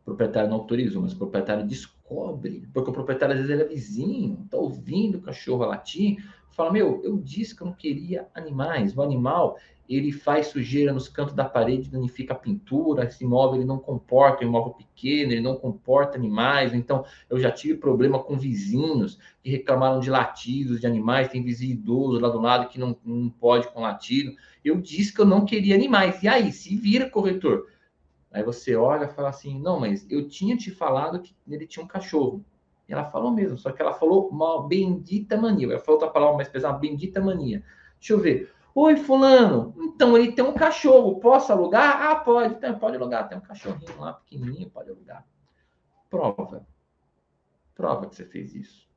O 0.00 0.04
proprietário 0.04 0.50
não 0.50 0.58
autorizou, 0.58 1.02
mas 1.02 1.12
o 1.12 1.18
proprietário 1.18 1.66
descobre, 2.08 2.66
porque 2.72 2.90
o 2.90 2.92
proprietário 2.92 3.34
às 3.34 3.40
vezes 3.40 3.52
ele 3.52 3.62
é 3.62 3.66
vizinho, 3.66 4.46
tá 4.50 4.56
ouvindo 4.56 5.18
o 5.18 5.20
cachorro 5.20 5.66
latir, 5.66 6.24
fala: 6.50 6.72
Meu, 6.72 7.00
eu 7.04 7.18
disse 7.18 7.54
que 7.54 7.62
eu 7.62 7.66
não 7.66 7.74
queria 7.74 8.26
animais, 8.34 8.96
o 8.96 9.02
animal 9.02 9.58
ele 9.88 10.12
faz 10.12 10.48
sujeira 10.48 10.92
nos 10.92 11.08
cantos 11.08 11.34
da 11.34 11.46
parede, 11.46 11.88
danifica 11.88 12.34
a 12.34 12.36
pintura, 12.36 13.04
esse 13.04 13.24
imóvel 13.24 13.56
ele 13.56 13.64
não 13.64 13.78
comporta, 13.78 14.44
é 14.44 14.46
um 14.46 14.50
imóvel 14.50 14.74
pequeno, 14.74 15.32
ele 15.32 15.40
não 15.40 15.56
comporta 15.56 16.18
animais, 16.18 16.74
então 16.74 17.06
eu 17.30 17.40
já 17.40 17.50
tive 17.50 17.74
problema 17.74 18.22
com 18.22 18.36
vizinhos 18.36 19.18
que 19.42 19.48
reclamaram 19.48 19.98
de 19.98 20.10
latidos 20.10 20.78
de 20.78 20.86
animais, 20.86 21.28
tem 21.28 21.42
vizinho 21.42 21.72
idoso 21.72 22.20
lá 22.20 22.28
do 22.28 22.38
lado 22.38 22.68
que 22.68 22.78
não, 22.78 22.94
não 23.02 23.30
pode 23.30 23.66
com 23.68 23.80
latido, 23.80 24.36
eu 24.62 24.78
disse 24.78 25.14
que 25.14 25.22
eu 25.22 25.26
não 25.26 25.46
queria 25.46 25.74
animais, 25.74 26.22
e 26.22 26.28
aí, 26.28 26.52
se 26.52 26.76
vira 26.76 27.08
corretor, 27.08 27.66
aí 28.30 28.42
você 28.42 28.76
olha 28.76 29.04
e 29.04 29.14
fala 29.14 29.28
assim, 29.28 29.58
não, 29.58 29.80
mas 29.80 30.06
eu 30.10 30.28
tinha 30.28 30.56
te 30.56 30.70
falado 30.70 31.20
que 31.20 31.34
ele 31.48 31.66
tinha 31.66 31.84
um 31.84 31.88
cachorro, 31.88 32.44
e 32.88 32.92
ela 32.92 33.04
falou 33.04 33.30
mesmo, 33.30 33.58
só 33.58 33.70
que 33.70 33.82
ela 33.82 33.92
falou 33.92 34.28
uma 34.28 34.66
bendita 34.66 35.36
mania, 35.36 35.66
ela 35.66 35.78
falou 35.78 36.00
outra 36.00 36.12
palavra 36.12 36.36
mais 36.36 36.48
pesada, 36.48 36.78
bendita 36.78 37.20
mania, 37.20 37.62
deixa 37.98 38.12
eu 38.12 38.18
ver, 38.18 38.52
Oi, 38.80 38.94
fulano. 38.94 39.74
Então, 39.76 40.16
ele 40.16 40.30
tem 40.30 40.44
um 40.44 40.54
cachorro. 40.54 41.18
Posso 41.18 41.50
alugar? 41.50 42.00
Ah, 42.00 42.14
pode. 42.14 42.54
Então, 42.54 42.78
pode 42.78 42.94
alugar. 42.94 43.28
Tem 43.28 43.36
um 43.36 43.40
cachorrinho 43.40 43.98
lá 43.98 44.12
pequenininho, 44.12 44.70
pode 44.70 44.88
alugar. 44.88 45.26
Prova. 46.08 46.64
Prova 47.74 48.06
que 48.06 48.14
você 48.14 48.24
fez 48.24 48.54
isso. 48.54 48.88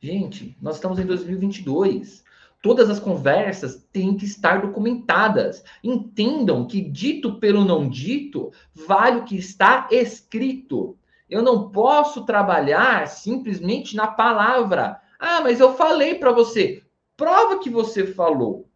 Gente, 0.00 0.56
nós 0.58 0.76
estamos 0.76 0.98
em 0.98 1.04
2022. 1.04 2.24
Todas 2.62 2.90
as 2.90 3.00
conversas 3.00 3.86
têm 3.92 4.16
que 4.16 4.24
estar 4.24 4.60
documentadas. 4.60 5.64
Entendam 5.82 6.66
que 6.66 6.80
dito 6.80 7.38
pelo 7.38 7.64
não 7.64 7.88
dito 7.88 8.52
vale 8.74 9.20
o 9.20 9.24
que 9.24 9.36
está 9.36 9.88
escrito. 9.90 10.96
Eu 11.28 11.42
não 11.42 11.70
posso 11.70 12.24
trabalhar 12.24 13.06
simplesmente 13.08 13.96
na 13.96 14.06
palavra. 14.06 15.00
Ah, 15.18 15.40
mas 15.40 15.60
eu 15.60 15.74
falei 15.74 16.16
para 16.16 16.32
você. 16.32 16.82
Prova 17.16 17.58
que 17.58 17.70
você 17.70 18.06
falou 18.06 18.70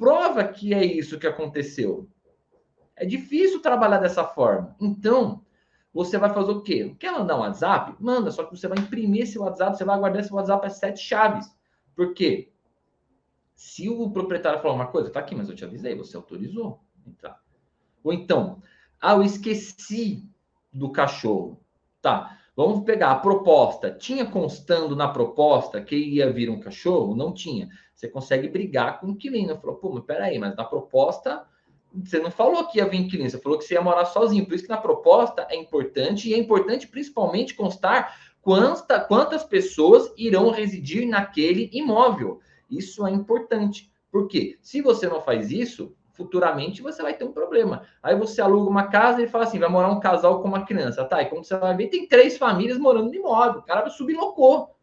prova 0.00 0.42
que 0.48 0.72
é 0.72 0.82
isso 0.82 1.18
que 1.18 1.26
aconteceu. 1.26 2.08
É 2.96 3.04
difícil 3.04 3.60
trabalhar 3.60 3.98
dessa 3.98 4.24
forma. 4.24 4.74
Então, 4.80 5.44
você 5.92 6.16
vai 6.16 6.32
fazer 6.32 6.52
o 6.52 6.62
quê? 6.62 6.96
Quer 6.98 7.12
mandar 7.12 7.36
um 7.36 7.40
WhatsApp? 7.40 7.94
Manda, 8.00 8.30
só 8.30 8.44
que 8.44 8.56
você 8.56 8.66
vai 8.66 8.78
imprimir 8.78 9.24
esse 9.24 9.38
WhatsApp, 9.38 9.76
você 9.76 9.84
vai 9.84 9.98
guardar 9.98 10.22
esse 10.22 10.32
WhatsApp 10.32 10.66
as 10.66 10.78
sete 10.78 11.00
chaves. 11.00 11.46
Por 11.94 12.14
quê? 12.14 12.50
Se 13.60 13.90
o 13.90 14.10
proprietário 14.10 14.62
falar 14.62 14.72
uma 14.72 14.86
coisa, 14.86 15.10
tá 15.10 15.20
aqui, 15.20 15.34
mas 15.34 15.50
eu 15.50 15.54
te 15.54 15.66
avisei, 15.66 15.94
você 15.94 16.16
autorizou. 16.16 16.80
Então, 17.06 17.34
ou 18.02 18.10
então, 18.10 18.62
ah, 18.98 19.12
eu 19.12 19.22
esqueci 19.22 20.26
do 20.72 20.90
cachorro. 20.90 21.60
Tá, 22.00 22.38
vamos 22.56 22.84
pegar 22.84 23.10
a 23.10 23.18
proposta. 23.18 23.90
Tinha 23.90 24.24
constando 24.24 24.96
na 24.96 25.08
proposta 25.08 25.78
que 25.82 25.94
ia 25.94 26.32
vir 26.32 26.48
um 26.48 26.58
cachorro? 26.58 27.14
Não 27.14 27.34
tinha. 27.34 27.68
Você 27.94 28.08
consegue 28.08 28.48
brigar 28.48 28.98
com 28.98 29.08
o 29.08 29.10
inquilino. 29.10 29.60
Falou, 29.60 29.76
pô, 29.76 29.92
mas 29.92 30.04
peraí, 30.04 30.38
mas 30.38 30.56
na 30.56 30.64
proposta 30.64 31.46
você 31.92 32.18
não 32.18 32.30
falou 32.30 32.66
que 32.66 32.78
ia 32.78 32.88
vir 32.88 33.00
inquilino, 33.00 33.28
você 33.28 33.38
falou 33.38 33.58
que 33.58 33.64
você 33.64 33.74
ia 33.74 33.82
morar 33.82 34.06
sozinho. 34.06 34.46
Por 34.46 34.54
isso 34.54 34.64
que 34.64 34.70
na 34.70 34.78
proposta 34.78 35.46
é 35.50 35.56
importante, 35.56 36.30
e 36.30 36.34
é 36.34 36.38
importante 36.38 36.88
principalmente 36.88 37.54
constar 37.54 38.18
quanta, 38.40 39.00
quantas 39.00 39.44
pessoas 39.44 40.10
irão 40.16 40.50
residir 40.50 41.06
naquele 41.06 41.68
imóvel. 41.74 42.40
Isso 42.70 43.06
é 43.06 43.10
importante. 43.10 43.90
Porque 44.10 44.58
se 44.62 44.80
você 44.80 45.08
não 45.08 45.20
faz 45.20 45.50
isso, 45.50 45.94
futuramente 46.12 46.82
você 46.82 47.02
vai 47.02 47.14
ter 47.14 47.24
um 47.24 47.32
problema. 47.32 47.82
Aí 48.02 48.14
você 48.14 48.40
aluga 48.40 48.68
uma 48.68 48.88
casa 48.88 49.22
e 49.22 49.28
fala 49.28 49.44
assim: 49.44 49.58
vai 49.58 49.68
morar 49.68 49.90
um 49.90 50.00
casal 50.00 50.42
com 50.42 50.48
uma 50.48 50.64
criança. 50.64 51.04
Tá, 51.04 51.22
e 51.22 51.26
como 51.26 51.44
você 51.44 51.56
vai 51.56 51.76
ver, 51.76 51.88
tem 51.88 52.06
três 52.06 52.36
famílias 52.36 52.78
morando 52.78 53.08
no 53.08 53.14
imóvel. 53.14 53.60
O 53.60 53.64
cara 53.64 53.82
loucou. 54.14 54.76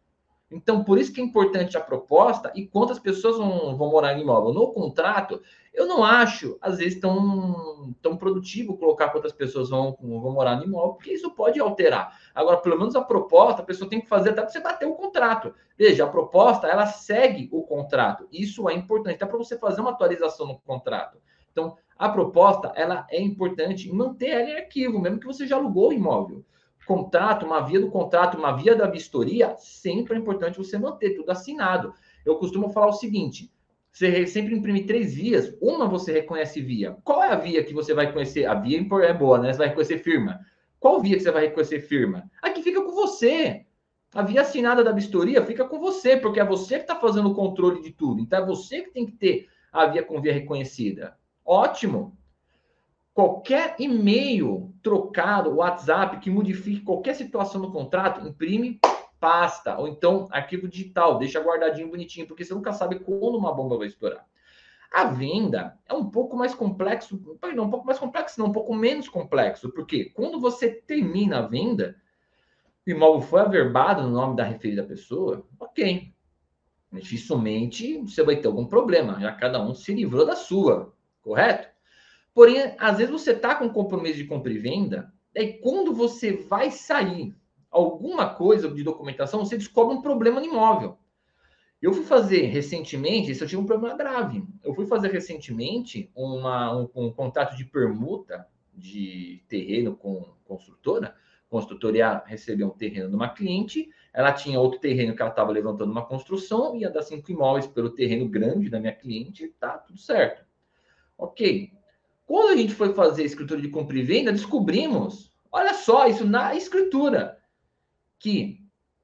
Então, 0.50 0.82
por 0.82 0.98
isso 0.98 1.12
que 1.12 1.20
é 1.20 1.24
importante 1.24 1.76
a 1.76 1.80
proposta 1.80 2.50
e 2.54 2.66
quantas 2.66 2.98
pessoas 2.98 3.36
vão, 3.36 3.76
vão 3.76 3.90
morar 3.90 4.16
em 4.16 4.22
imóvel. 4.22 4.52
No 4.52 4.72
contrato, 4.72 5.42
eu 5.78 5.86
não 5.86 6.02
acho, 6.02 6.58
às 6.60 6.78
vezes, 6.78 6.98
tão, 7.00 7.94
tão 8.02 8.16
produtivo 8.16 8.76
colocar 8.76 9.10
quantas 9.10 9.32
pessoas 9.32 9.70
vão, 9.70 9.96
vão 10.00 10.32
morar 10.32 10.56
no 10.56 10.64
imóvel, 10.64 10.94
porque 10.94 11.12
isso 11.12 11.30
pode 11.30 11.60
alterar. 11.60 12.18
Agora, 12.34 12.56
pelo 12.56 12.76
menos 12.76 12.96
a 12.96 13.00
proposta, 13.00 13.62
a 13.62 13.64
pessoa 13.64 13.88
tem 13.88 14.00
que 14.00 14.08
fazer 14.08 14.30
até 14.30 14.42
para 14.42 14.50
você 14.50 14.60
bater 14.60 14.86
o 14.86 14.94
contrato. 14.94 15.54
Veja, 15.76 16.04
a 16.04 16.08
proposta, 16.08 16.66
ela 16.66 16.86
segue 16.86 17.48
o 17.52 17.62
contrato. 17.62 18.26
Isso 18.32 18.68
é 18.68 18.74
importante, 18.74 19.14
até 19.14 19.26
para 19.26 19.38
você 19.38 19.56
fazer 19.56 19.80
uma 19.80 19.90
atualização 19.90 20.48
no 20.48 20.58
contrato. 20.58 21.18
Então, 21.52 21.76
a 21.96 22.08
proposta, 22.08 22.72
ela 22.74 23.06
é 23.08 23.20
importante 23.20 23.92
manter 23.92 24.30
ela 24.30 24.50
em 24.50 24.56
arquivo, 24.56 24.98
mesmo 24.98 25.20
que 25.20 25.26
você 25.26 25.46
já 25.46 25.54
alugou 25.54 25.90
o 25.90 25.92
imóvel 25.92 26.44
contrato, 26.88 27.44
uma 27.44 27.60
via 27.60 27.78
do 27.78 27.90
contrato, 27.90 28.38
uma 28.38 28.56
via 28.56 28.74
da 28.74 28.86
vistoria, 28.86 29.54
sempre 29.58 30.14
é 30.14 30.18
importante 30.18 30.56
você 30.56 30.78
manter 30.78 31.14
tudo 31.14 31.30
assinado. 31.30 31.92
Eu 32.24 32.36
costumo 32.36 32.70
falar 32.70 32.86
o 32.86 32.94
seguinte: 32.94 33.52
você 33.98 34.28
sempre 34.28 34.54
imprime 34.54 34.84
três 34.84 35.12
vias, 35.12 35.52
uma 35.60 35.88
você 35.88 36.12
reconhece 36.12 36.60
via. 36.60 36.96
Qual 37.02 37.20
é 37.20 37.32
a 37.32 37.34
via 37.34 37.64
que 37.64 37.74
você 37.74 37.92
vai 37.92 38.12
conhecer? 38.12 38.46
A 38.46 38.54
via 38.54 38.78
é 38.78 39.12
boa, 39.12 39.40
né? 39.40 39.52
Você 39.52 39.58
vai 39.58 39.68
reconhecer 39.68 39.98
firma. 39.98 40.38
Qual 40.78 41.02
via 41.02 41.16
que 41.16 41.22
você 41.24 41.32
vai 41.32 41.46
reconhecer 41.46 41.80
firma? 41.80 42.30
Aqui 42.40 42.62
fica 42.62 42.80
com 42.80 42.92
você. 42.92 43.66
A 44.14 44.22
via 44.22 44.42
assinada 44.42 44.84
da 44.84 44.92
vistoria 44.92 45.44
fica 45.44 45.64
com 45.64 45.80
você, 45.80 46.16
porque 46.16 46.38
é 46.38 46.44
você 46.44 46.76
que 46.76 46.82
está 46.82 46.94
fazendo 46.94 47.30
o 47.30 47.34
controle 47.34 47.82
de 47.82 47.90
tudo. 47.90 48.20
Então 48.20 48.40
é 48.40 48.46
você 48.46 48.82
que 48.82 48.92
tem 48.92 49.04
que 49.04 49.16
ter 49.16 49.48
a 49.72 49.86
via 49.86 50.04
com 50.04 50.20
via 50.20 50.32
reconhecida. 50.32 51.16
Ótimo. 51.44 52.16
Qualquer 53.12 53.74
e-mail 53.80 54.72
trocado, 54.80 55.56
WhatsApp, 55.56 56.20
que 56.20 56.30
modifique 56.30 56.82
qualquer 56.82 57.16
situação 57.16 57.60
no 57.60 57.72
contrato, 57.72 58.24
imprime, 58.24 58.78
pasta, 59.20 59.78
ou 59.78 59.88
então 59.88 60.28
arquivo 60.30 60.68
digital, 60.68 61.18
deixa 61.18 61.40
guardadinho 61.40 61.88
bonitinho, 61.88 62.26
porque 62.26 62.44
você 62.44 62.54
nunca 62.54 62.72
sabe 62.72 62.98
quando 63.00 63.36
uma 63.36 63.52
bomba 63.54 63.76
vai 63.76 63.86
estourar. 63.86 64.26
A 64.90 65.04
venda 65.04 65.78
é 65.86 65.92
um 65.92 66.08
pouco 66.08 66.36
mais 66.36 66.54
complexo, 66.54 67.20
não 67.54 67.64
um 67.64 67.70
pouco 67.70 67.86
mais 67.86 67.98
complexo, 67.98 68.40
não, 68.40 68.46
um 68.46 68.52
pouco 68.52 68.74
menos 68.74 69.08
complexo, 69.08 69.70
porque 69.70 70.06
quando 70.06 70.40
você 70.40 70.70
termina 70.70 71.38
a 71.38 71.42
venda, 71.42 71.96
o 72.86 72.90
imóvel 72.90 73.20
foi 73.20 73.40
averbado 73.40 74.02
no 74.02 74.10
nome 74.10 74.34
da 74.34 74.44
referida 74.44 74.82
pessoa, 74.82 75.46
ok. 75.60 76.12
Dificilmente 76.90 77.98
você 77.98 78.22
vai 78.22 78.36
ter 78.36 78.46
algum 78.46 78.64
problema, 78.64 79.20
já 79.20 79.32
cada 79.32 79.60
um 79.60 79.74
se 79.74 79.92
livrou 79.92 80.24
da 80.24 80.34
sua, 80.34 80.94
correto? 81.20 81.68
Porém, 82.32 82.74
às 82.78 82.96
vezes 82.96 83.12
você 83.12 83.32
está 83.32 83.56
com 83.56 83.68
compromisso 83.68 84.16
de 84.16 84.24
compra 84.24 84.52
e 84.52 84.58
venda, 84.58 85.12
e 85.34 85.52
quando 85.54 85.92
você 85.92 86.32
vai 86.32 86.70
sair 86.70 87.36
alguma 87.70 88.34
coisa 88.34 88.68
de 88.70 88.82
documentação, 88.82 89.44
você 89.44 89.56
descobre 89.56 89.94
um 89.94 90.02
problema 90.02 90.40
no 90.40 90.46
imóvel. 90.46 90.98
Eu 91.80 91.92
fui 91.92 92.04
fazer 92.04 92.46
recentemente, 92.46 93.30
isso 93.30 93.44
eu 93.44 93.48
tive 93.48 93.62
um 93.62 93.66
problema 93.66 93.96
grave. 93.96 94.44
Eu 94.64 94.74
fui 94.74 94.86
fazer 94.86 95.12
recentemente 95.12 96.10
uma, 96.14 96.76
um, 96.76 96.88
um 96.94 97.12
contrato 97.12 97.56
de 97.56 97.64
permuta 97.64 98.48
de 98.74 99.42
terreno 99.48 99.96
com 99.96 100.34
construtora. 100.44 101.14
Construtora 101.48 102.22
recebeu 102.26 102.66
um 102.66 102.70
terreno 102.70 103.08
de 103.08 103.14
uma 103.14 103.28
cliente, 103.28 103.88
ela 104.12 104.32
tinha 104.32 104.60
outro 104.60 104.80
terreno 104.80 105.14
que 105.14 105.22
ela 105.22 105.30
estava 105.30 105.52
levantando 105.52 105.90
uma 105.90 106.04
construção, 106.04 106.76
ia 106.76 106.90
dar 106.90 107.02
cinco 107.02 107.30
imóveis 107.30 107.66
pelo 107.66 107.90
terreno 107.90 108.28
grande 108.28 108.68
da 108.68 108.80
minha 108.80 108.92
cliente, 108.94 109.48
tá 109.58 109.78
tudo 109.78 109.98
certo. 109.98 110.44
Ok. 111.16 111.72
Quando 112.26 112.52
a 112.52 112.56
gente 112.56 112.74
foi 112.74 112.92
fazer 112.92 113.22
a 113.22 113.26
escritura 113.26 113.60
de 113.60 113.68
compra 113.68 113.96
e 113.96 114.02
venda, 114.02 114.32
descobrimos, 114.32 115.32
olha 115.50 115.72
só, 115.72 116.06
isso 116.06 116.26
na 116.26 116.54
escritura, 116.54 117.37
que 118.18 118.60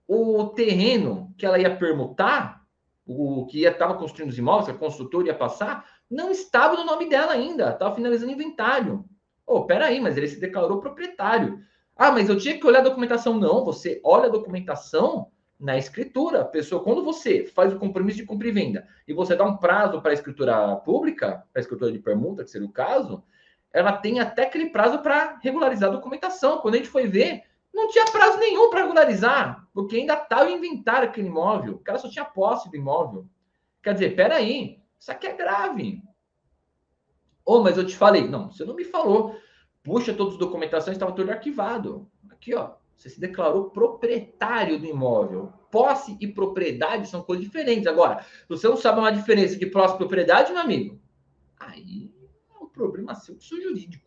o 0.06 0.46
terreno 0.48 1.32
que 1.36 1.46
ela 1.46 1.58
ia 1.58 1.74
permutar, 1.74 2.62
o 3.06 3.46
que 3.46 3.64
estava 3.64 3.94
construindo 3.94 4.30
os 4.30 4.38
imóveis, 4.38 4.68
a 4.68 4.78
construtora 4.78 5.28
ia 5.28 5.34
passar, 5.34 5.84
não 6.10 6.30
estava 6.30 6.76
no 6.76 6.84
nome 6.84 7.08
dela 7.08 7.32
ainda, 7.32 7.70
estava 7.70 7.94
finalizando 7.94 8.30
o 8.32 8.34
inventário. 8.34 9.04
Oh, 9.46 9.64
peraí, 9.64 10.00
mas 10.00 10.16
ele 10.16 10.28
se 10.28 10.40
declarou 10.40 10.80
proprietário. 10.80 11.60
Ah, 11.96 12.10
mas 12.10 12.28
eu 12.28 12.38
tinha 12.38 12.58
que 12.58 12.66
olhar 12.66 12.80
a 12.80 12.84
documentação. 12.84 13.38
Não, 13.38 13.64
você 13.64 14.00
olha 14.02 14.26
a 14.26 14.32
documentação 14.32 15.30
na 15.58 15.76
escritura. 15.76 16.44
Pessoa, 16.44 16.82
quando 16.82 17.04
você 17.04 17.44
faz 17.44 17.72
o 17.72 17.78
compromisso 17.78 18.18
de 18.18 18.26
compra 18.26 18.48
e 18.48 18.52
venda 18.52 18.86
e 19.06 19.12
você 19.12 19.36
dá 19.36 19.44
um 19.44 19.56
prazo 19.56 20.00
para 20.00 20.10
a 20.10 20.14
escritura 20.14 20.76
pública, 20.76 21.44
para 21.52 21.60
a 21.60 21.62
escritura 21.62 21.92
de 21.92 21.98
permuta, 21.98 22.42
que 22.42 22.50
seria 22.50 22.66
o 22.66 22.72
caso, 22.72 23.22
ela 23.72 23.92
tem 23.92 24.20
até 24.20 24.44
aquele 24.44 24.70
prazo 24.70 24.98
para 25.00 25.38
regularizar 25.42 25.90
a 25.90 25.92
documentação. 25.92 26.58
Quando 26.58 26.74
a 26.74 26.76
gente 26.78 26.88
foi 26.88 27.06
ver, 27.06 27.42
não 27.74 27.88
tinha 27.88 28.04
prazo 28.06 28.38
nenhum 28.38 28.70
para 28.70 28.82
regularizar, 28.82 29.68
porque 29.74 29.96
ainda 29.96 30.14
estava 30.14 30.50
em 30.50 30.56
inventário 30.56 31.08
aquele 31.08 31.26
imóvel. 31.26 31.74
O 31.74 31.78
cara 31.80 31.98
só 31.98 32.08
tinha 32.08 32.24
posse 32.24 32.70
do 32.70 32.76
imóvel. 32.76 33.26
Quer 33.82 33.94
dizer, 33.94 34.14
peraí, 34.14 34.80
isso 34.98 35.10
aqui 35.10 35.26
é 35.26 35.32
grave. 35.32 36.00
Oh, 37.44 37.60
mas 37.60 37.76
eu 37.76 37.84
te 37.84 37.96
falei. 37.96 38.26
Não, 38.26 38.50
você 38.50 38.64
não 38.64 38.74
me 38.74 38.84
falou. 38.84 39.36
Puxa, 39.82 40.14
todas 40.14 40.34
as 40.34 40.38
documentações 40.38 40.96
estavam 40.96 41.14
tudo 41.14 41.30
arquivado. 41.30 42.08
Aqui, 42.30 42.54
ó. 42.54 42.76
Você 42.96 43.10
se 43.10 43.20
declarou 43.20 43.70
proprietário 43.70 44.78
do 44.78 44.86
imóvel. 44.86 45.52
Posse 45.70 46.16
e 46.20 46.28
propriedade 46.28 47.08
são 47.08 47.22
coisas 47.22 47.44
diferentes. 47.44 47.86
Agora, 47.86 48.24
você 48.48 48.68
não 48.68 48.76
sabe 48.76 49.00
uma 49.00 49.10
diferença 49.10 49.56
de 49.56 49.66
posse 49.66 49.94
e 49.94 49.98
propriedade, 49.98 50.52
meu 50.52 50.62
amigo, 50.62 51.00
aí 51.58 52.10
é 52.54 52.64
um 52.64 52.68
problema 52.68 53.14
seu 53.16 53.36
jurídico. 53.40 54.03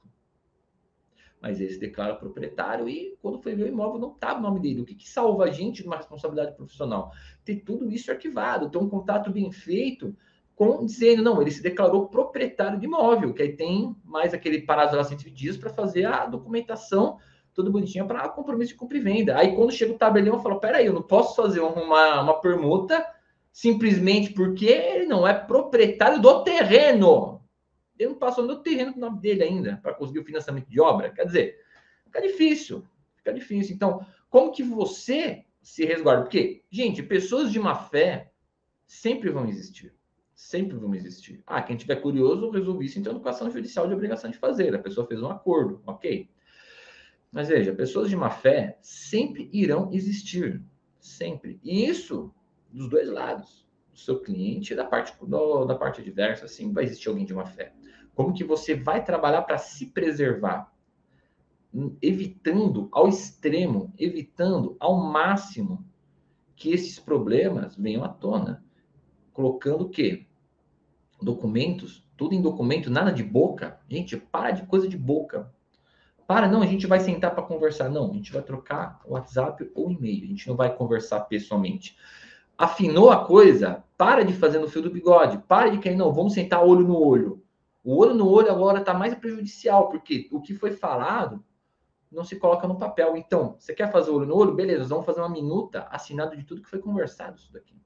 Mas 1.42 1.60
ele 1.60 1.70
se 1.70 1.80
declara 1.80 2.16
proprietário 2.16 2.90
e 2.90 3.16
quando 3.22 3.40
foi 3.40 3.56
ver 3.56 3.64
o 3.64 3.68
imóvel 3.68 4.00
não 4.00 4.12
estava 4.12 4.40
no 4.40 4.48
nome 4.48 4.60
dele. 4.60 4.82
O 4.82 4.86
que, 4.86 4.96
que 4.96 5.10
salva 5.10 5.46
a 5.46 5.52
gente 5.52 5.82
de 5.82 5.88
uma 5.88 5.98
responsabilidade 5.98 6.56
profissional? 6.56 7.12
Ter 7.46 7.58
tudo 7.58 7.92
isso 7.92 8.10
arquivado, 8.12 8.70
ter 8.70 8.78
um 8.78 8.90
contato 8.90 9.30
bem 9.30 9.52
feito 9.52 10.16
com 10.56 10.84
dizendo, 10.84 11.22
não, 11.22 11.40
ele 11.40 11.52
se 11.52 11.62
declarou 11.62 12.08
proprietário 12.08 12.80
de 12.80 12.86
imóvel, 12.86 13.32
que 13.34 13.44
aí 13.44 13.56
tem 13.56 13.96
mais 14.04 14.34
aquele 14.34 14.62
prazo 14.62 14.96
lá 14.96 15.04
120 15.04 15.32
dias 15.32 15.58
para 15.58 15.70
fazer 15.70 16.06
a 16.06 16.26
documentação 16.26 17.20
tudo 17.58 17.72
bonitinho 17.72 18.06
para 18.06 18.30
compromisso 18.30 18.74
de 18.74 18.78
compra 18.78 19.00
e 19.00 19.02
venda. 19.02 19.36
Aí 19.36 19.56
quando 19.56 19.72
chega 19.72 19.92
o 19.92 19.98
tabelião, 19.98 20.36
eu 20.36 20.42
falo, 20.42 20.60
peraí, 20.60 20.86
eu 20.86 20.94
não 20.94 21.02
posso 21.02 21.36
fazer 21.36 21.60
uma, 21.60 22.22
uma 22.22 22.40
permuta 22.40 23.04
simplesmente 23.52 24.32
porque 24.32 24.68
ele 24.68 25.08
não 25.08 25.28
é 25.28 25.34
proprietário 25.34 26.22
do 26.22 26.44
terreno. 26.44 27.37
Ele 27.98 28.10
não 28.10 28.18
passou 28.18 28.46
no 28.46 28.62
terreno 28.62 28.94
com 28.94 29.00
o 29.00 29.02
nome 29.02 29.20
dele 29.20 29.44
ainda 29.44 29.80
para 29.82 29.94
conseguir 29.94 30.20
o 30.20 30.26
financiamento 30.26 30.68
de 30.68 30.80
obra. 30.80 31.12
Quer 31.12 31.26
dizer, 31.26 31.60
fica 32.06 32.22
difícil, 32.22 32.86
fica 33.16 33.34
difícil. 33.34 33.76
Então, 33.76 34.06
como 34.30 34.52
que 34.52 34.64
você 34.64 35.46
se 35.62 35.86
resguarda? 35.86 36.24
Porque, 36.24 36.64
gente, 36.70 37.02
pessoas 37.04 37.52
de 37.52 37.60
má 37.60 37.76
fé 37.76 38.32
sempre 38.86 39.30
vão 39.30 39.48
existir. 39.48 39.94
Sempre 40.34 40.78
vão 40.78 40.94
existir. 40.94 41.42
Ah, 41.46 41.62
quem 41.62 41.76
tiver 41.76 41.96
curioso, 41.98 42.52
resolvi 42.52 42.86
isso 42.86 43.00
então 43.00 43.20
com 43.20 43.28
ação 43.28 43.50
judicial 43.50 43.88
de 43.88 43.94
obrigação 43.94 44.30
de 44.30 44.38
fazer. 44.38 44.76
A 44.76 44.80
pessoa 44.80 45.08
fez 45.08 45.22
um 45.22 45.30
acordo, 45.30 45.82
ok. 45.86 46.30
Mas 47.32 47.50
veja, 47.50 47.74
pessoas 47.74 48.10
de 48.10 48.16
má 48.16 48.30
fé 48.30 48.78
sempre 48.82 49.50
irão 49.52 49.90
existir. 49.92 50.64
Sempre. 51.00 51.60
E 51.64 51.86
isso 51.86 52.34
dos 52.72 52.90
dois 52.90 53.10
lados. 53.10 53.66
Do 53.92 54.00
seu 54.00 54.20
cliente 54.20 54.74
e 54.74 54.76
da 54.76 54.86
parte, 54.86 55.14
do, 55.26 55.66
da 55.66 55.76
parte 55.76 56.02
adversa, 56.02 56.48
sempre 56.48 56.76
vai 56.76 56.84
existir 56.84 57.10
alguém 57.10 57.26
de 57.26 57.34
má 57.34 57.46
fé. 57.46 57.74
Como 58.18 58.34
que 58.34 58.44
você 58.44 58.74
vai 58.74 59.06
trabalhar 59.06 59.44
para 59.44 59.60
se 59.60 59.86
preservar? 59.86 60.74
Evitando 62.02 62.90
ao 62.92 63.08
extremo, 63.08 63.94
evitando 63.96 64.76
ao 64.80 64.98
máximo 64.98 65.86
que 66.56 66.72
esses 66.72 66.98
problemas 66.98 67.76
venham 67.76 68.04
à 68.04 68.10
tona. 68.10 68.66
Colocando 69.32 69.84
o 69.84 69.90
quê? 69.90 70.26
Documentos, 71.22 72.04
tudo 72.18 72.34
em 72.34 72.42
documento, 72.42 72.90
nada 72.90 73.12
de 73.14 73.22
boca. 73.24 73.80
Gente, 73.88 74.18
para 74.18 74.50
de 74.50 74.66
coisa 74.66 74.88
de 74.88 74.98
boca 74.98 75.54
para, 76.26 76.48
não, 76.48 76.64
a 76.64 76.66
gente 76.66 76.88
vai 76.88 77.00
sentar 77.00 77.36
para 77.36 77.44
conversar. 77.44 77.88
Não, 77.88 78.10
a 78.10 78.14
gente 78.14 78.34
vai 78.34 78.42
trocar 78.42 79.00
WhatsApp 79.06 79.72
ou 79.76 79.92
e-mail. 79.92 80.24
A 80.24 80.28
gente 80.28 80.48
não 80.48 80.56
vai 80.56 80.76
conversar 80.76 81.20
pessoalmente. 81.22 81.96
Afinou 82.58 83.12
a 83.12 83.24
coisa, 83.24 83.84
para 83.96 84.26
de 84.26 84.34
fazer 84.34 84.58
no 84.58 84.68
fio 84.68 84.82
do 84.82 84.90
bigode. 84.90 85.38
Para 85.48 85.70
de 85.70 85.78
cair, 85.78 85.96
não, 85.96 86.12
vamos 86.12 86.34
sentar 86.34 86.66
olho 86.66 86.86
no 86.86 87.00
olho. 87.00 87.44
O 87.88 88.00
olho 88.00 88.14
no 88.14 88.28
olho 88.28 88.52
agora 88.52 88.82
está 88.82 88.94
mais 88.94 89.16
prejudicial, 89.16 89.88
porque 89.88 90.28
o 90.30 90.42
que 90.42 90.54
foi 90.54 90.72
falado 90.72 91.42
não 92.12 92.26
se 92.26 92.36
coloca 92.36 92.68
no 92.68 92.78
papel. 92.78 93.16
Então, 93.16 93.56
você 93.58 93.74
quer 93.74 93.90
fazer 93.90 94.12
olho 94.12 94.26
no 94.26 94.36
olho? 94.36 94.54
Beleza, 94.54 94.84
vamos 94.84 95.06
fazer 95.06 95.22
uma 95.22 95.30
minuta 95.30 95.88
assinada 95.90 96.36
de 96.36 96.44
tudo 96.44 96.62
que 96.62 96.70
foi 96.70 96.80
conversado 96.80 97.38
isso 97.38 97.50
daqui. 97.54 97.82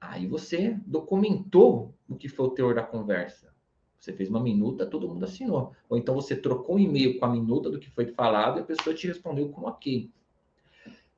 Aí 0.00 0.28
você 0.28 0.78
documentou 0.86 1.92
o 2.08 2.14
que 2.14 2.28
foi 2.28 2.46
o 2.46 2.50
teor 2.50 2.72
da 2.72 2.84
conversa. 2.84 3.52
Você 3.98 4.12
fez 4.12 4.28
uma 4.28 4.40
minuta, 4.40 4.86
todo 4.86 5.08
mundo 5.08 5.24
assinou. 5.24 5.72
Ou 5.88 5.98
então 5.98 6.14
você 6.14 6.36
trocou 6.36 6.76
um 6.76 6.78
e-mail 6.78 7.18
com 7.18 7.24
a 7.24 7.30
minuta 7.30 7.68
do 7.68 7.80
que 7.80 7.90
foi 7.90 8.12
falado 8.12 8.58
e 8.58 8.60
a 8.60 8.64
pessoa 8.64 8.94
te 8.94 9.08
respondeu 9.08 9.48
com 9.48 9.62
ok. 9.62 10.08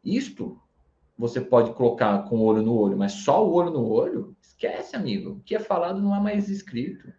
Isto 0.02 0.58
você 1.14 1.42
pode 1.42 1.74
colocar 1.74 2.22
com 2.26 2.38
o 2.38 2.42
olho 2.42 2.62
no 2.62 2.74
olho, 2.74 2.96
mas 2.96 3.12
só 3.12 3.46
o 3.46 3.52
olho 3.52 3.70
no 3.70 3.86
olho, 3.86 4.34
esquece, 4.40 4.96
amigo. 4.96 5.32
O 5.32 5.40
que 5.40 5.54
é 5.54 5.60
falado 5.60 6.00
não 6.00 6.16
é 6.16 6.20
mais 6.20 6.48
escrito. 6.48 7.12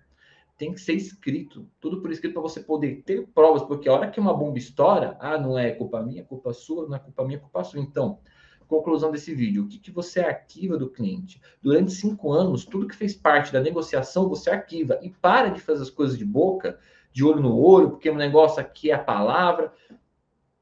Tem 0.58 0.74
que 0.74 0.80
ser 0.80 0.94
escrito. 0.94 1.70
Tudo 1.80 2.02
por 2.02 2.12
escrito 2.12 2.34
para 2.34 2.41
você 2.41 2.62
poder 2.62 3.04
ter 3.04 3.28
provas, 3.28 3.63
porque 3.63 3.89
a 3.89 3.94
hora 3.94 4.10
que 4.10 4.20
uma 4.20 4.34
bomba 4.34 4.58
estoura, 4.58 5.18
ah, 5.20 5.38
não 5.38 5.58
é 5.58 5.72
culpa 5.72 6.02
minha, 6.02 6.22
é 6.22 6.26
culpa 6.26 6.54
sua, 6.54 6.88
não 6.88 6.96
é 6.96 7.00
culpa 7.00 7.26
minha, 7.26 7.38
é 7.38 7.41
culpa 7.41 7.63
sua. 7.63 7.82
Então, 7.82 8.20
conclusão 8.68 9.12
desse 9.12 9.34
vídeo, 9.34 9.63
o 9.63 9.68
que, 9.68 9.78
que 9.78 9.91
você 9.91 10.22
arquiva 10.22 10.78
do 10.78 10.89
cliente? 10.89 11.41
Durante 11.62 11.91
cinco 11.91 12.32
anos, 12.32 12.65
tudo 12.65 12.88
que 12.88 12.96
fez 12.96 13.13
parte 13.13 13.52
da 13.52 13.62
negociação, 13.62 14.30
você 14.30 14.50
arquiva 14.50 15.00
e 15.02 15.10
para 15.10 15.50
de 15.50 15.62
fazer 15.62 15.84
as 15.84 15.89
coisas 15.89 16.18
de 16.18 16.26
boca, 16.26 16.80
de 17.12 17.24
olho 17.24 17.41
no 17.41 17.58
olho, 17.58 17.91
porque 17.91 18.10
o 18.10 18.15
negócio 18.15 18.60
aqui 18.60 18.91
é 18.91 18.94
a 18.94 19.00
palavra. 19.00 19.74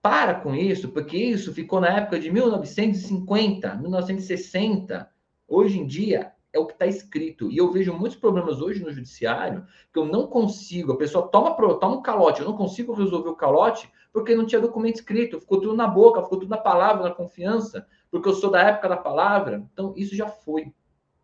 Para 0.01 0.35
com 0.35 0.53
isso, 0.53 0.89
porque 0.89 1.17
isso 1.17 1.53
ficou 1.53 1.79
na 1.79 1.87
época 1.87 2.19
de 2.19 2.29
1950, 2.29 3.75
1960. 3.75 5.09
Hoje 5.47 5.79
em 5.79 5.87
dia 5.87 6.33
é 6.53 6.59
o 6.59 6.67
que 6.67 6.73
está 6.73 6.85
escrito. 6.85 7.51
E 7.51 7.57
eu 7.57 7.71
vejo 7.71 7.91
muitos 7.93 8.17
problemas 8.17 8.61
hoje 8.61 8.83
no 8.83 8.93
judiciário 8.93 9.65
que 9.91 9.97
eu 9.97 10.05
não 10.05 10.27
consigo. 10.27 10.93
A 10.93 10.97
pessoa 10.97 11.27
toma, 11.27 11.55
toma 11.55 11.97
um 11.97 12.01
calote, 12.01 12.41
eu 12.41 12.47
não 12.47 12.55
consigo 12.55 12.93
resolver 12.93 13.29
o 13.29 13.35
calote 13.35 13.91
porque 14.13 14.35
não 14.35 14.45
tinha 14.45 14.61
documento 14.61 14.97
escrito, 14.97 15.39
ficou 15.39 15.59
tudo 15.59 15.75
na 15.75 15.87
boca, 15.87 16.21
ficou 16.21 16.39
tudo 16.39 16.49
na 16.49 16.57
palavra, 16.57 17.09
na 17.09 17.15
confiança, 17.15 17.87
porque 18.11 18.29
eu 18.29 18.33
sou 18.35 18.51
da 18.51 18.61
época 18.61 18.87
da 18.87 18.97
palavra. 18.97 19.67
Então, 19.73 19.91
isso 19.97 20.15
já 20.15 20.27
foi. 20.27 20.71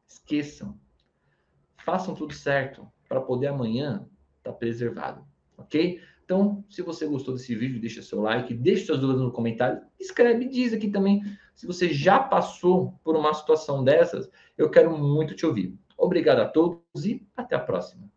Esqueçam. 0.08 0.76
Façam 1.86 2.16
tudo 2.16 2.34
certo 2.34 2.92
para 3.08 3.22
poder 3.22 3.48
amanhã 3.48 4.08
estar 4.40 4.52
tá 4.52 4.58
preservado, 4.58 5.24
ok? 5.56 6.02
Então, 6.30 6.64
se 6.70 6.84
você 6.84 7.08
gostou 7.08 7.34
desse 7.34 7.56
vídeo, 7.56 7.82
deixa 7.82 8.04
seu 8.04 8.22
like, 8.22 8.54
deixa 8.54 8.86
suas 8.86 9.00
dúvidas 9.00 9.24
no 9.24 9.32
comentário, 9.32 9.82
escreve, 10.00 10.48
diz 10.48 10.72
aqui 10.74 10.88
também 10.88 11.24
se 11.56 11.66
você 11.66 11.92
já 11.92 12.20
passou 12.20 12.94
por 13.04 13.16
uma 13.16 13.34
situação 13.34 13.84
dessas, 13.84 14.30
eu 14.56 14.70
quero 14.70 14.96
muito 14.96 15.36
te 15.36 15.44
ouvir. 15.44 15.76
Obrigado 15.98 16.38
a 16.42 16.48
todos 16.48 17.04
e 17.04 17.28
até 17.36 17.56
a 17.56 17.60
próxima. 17.60 18.08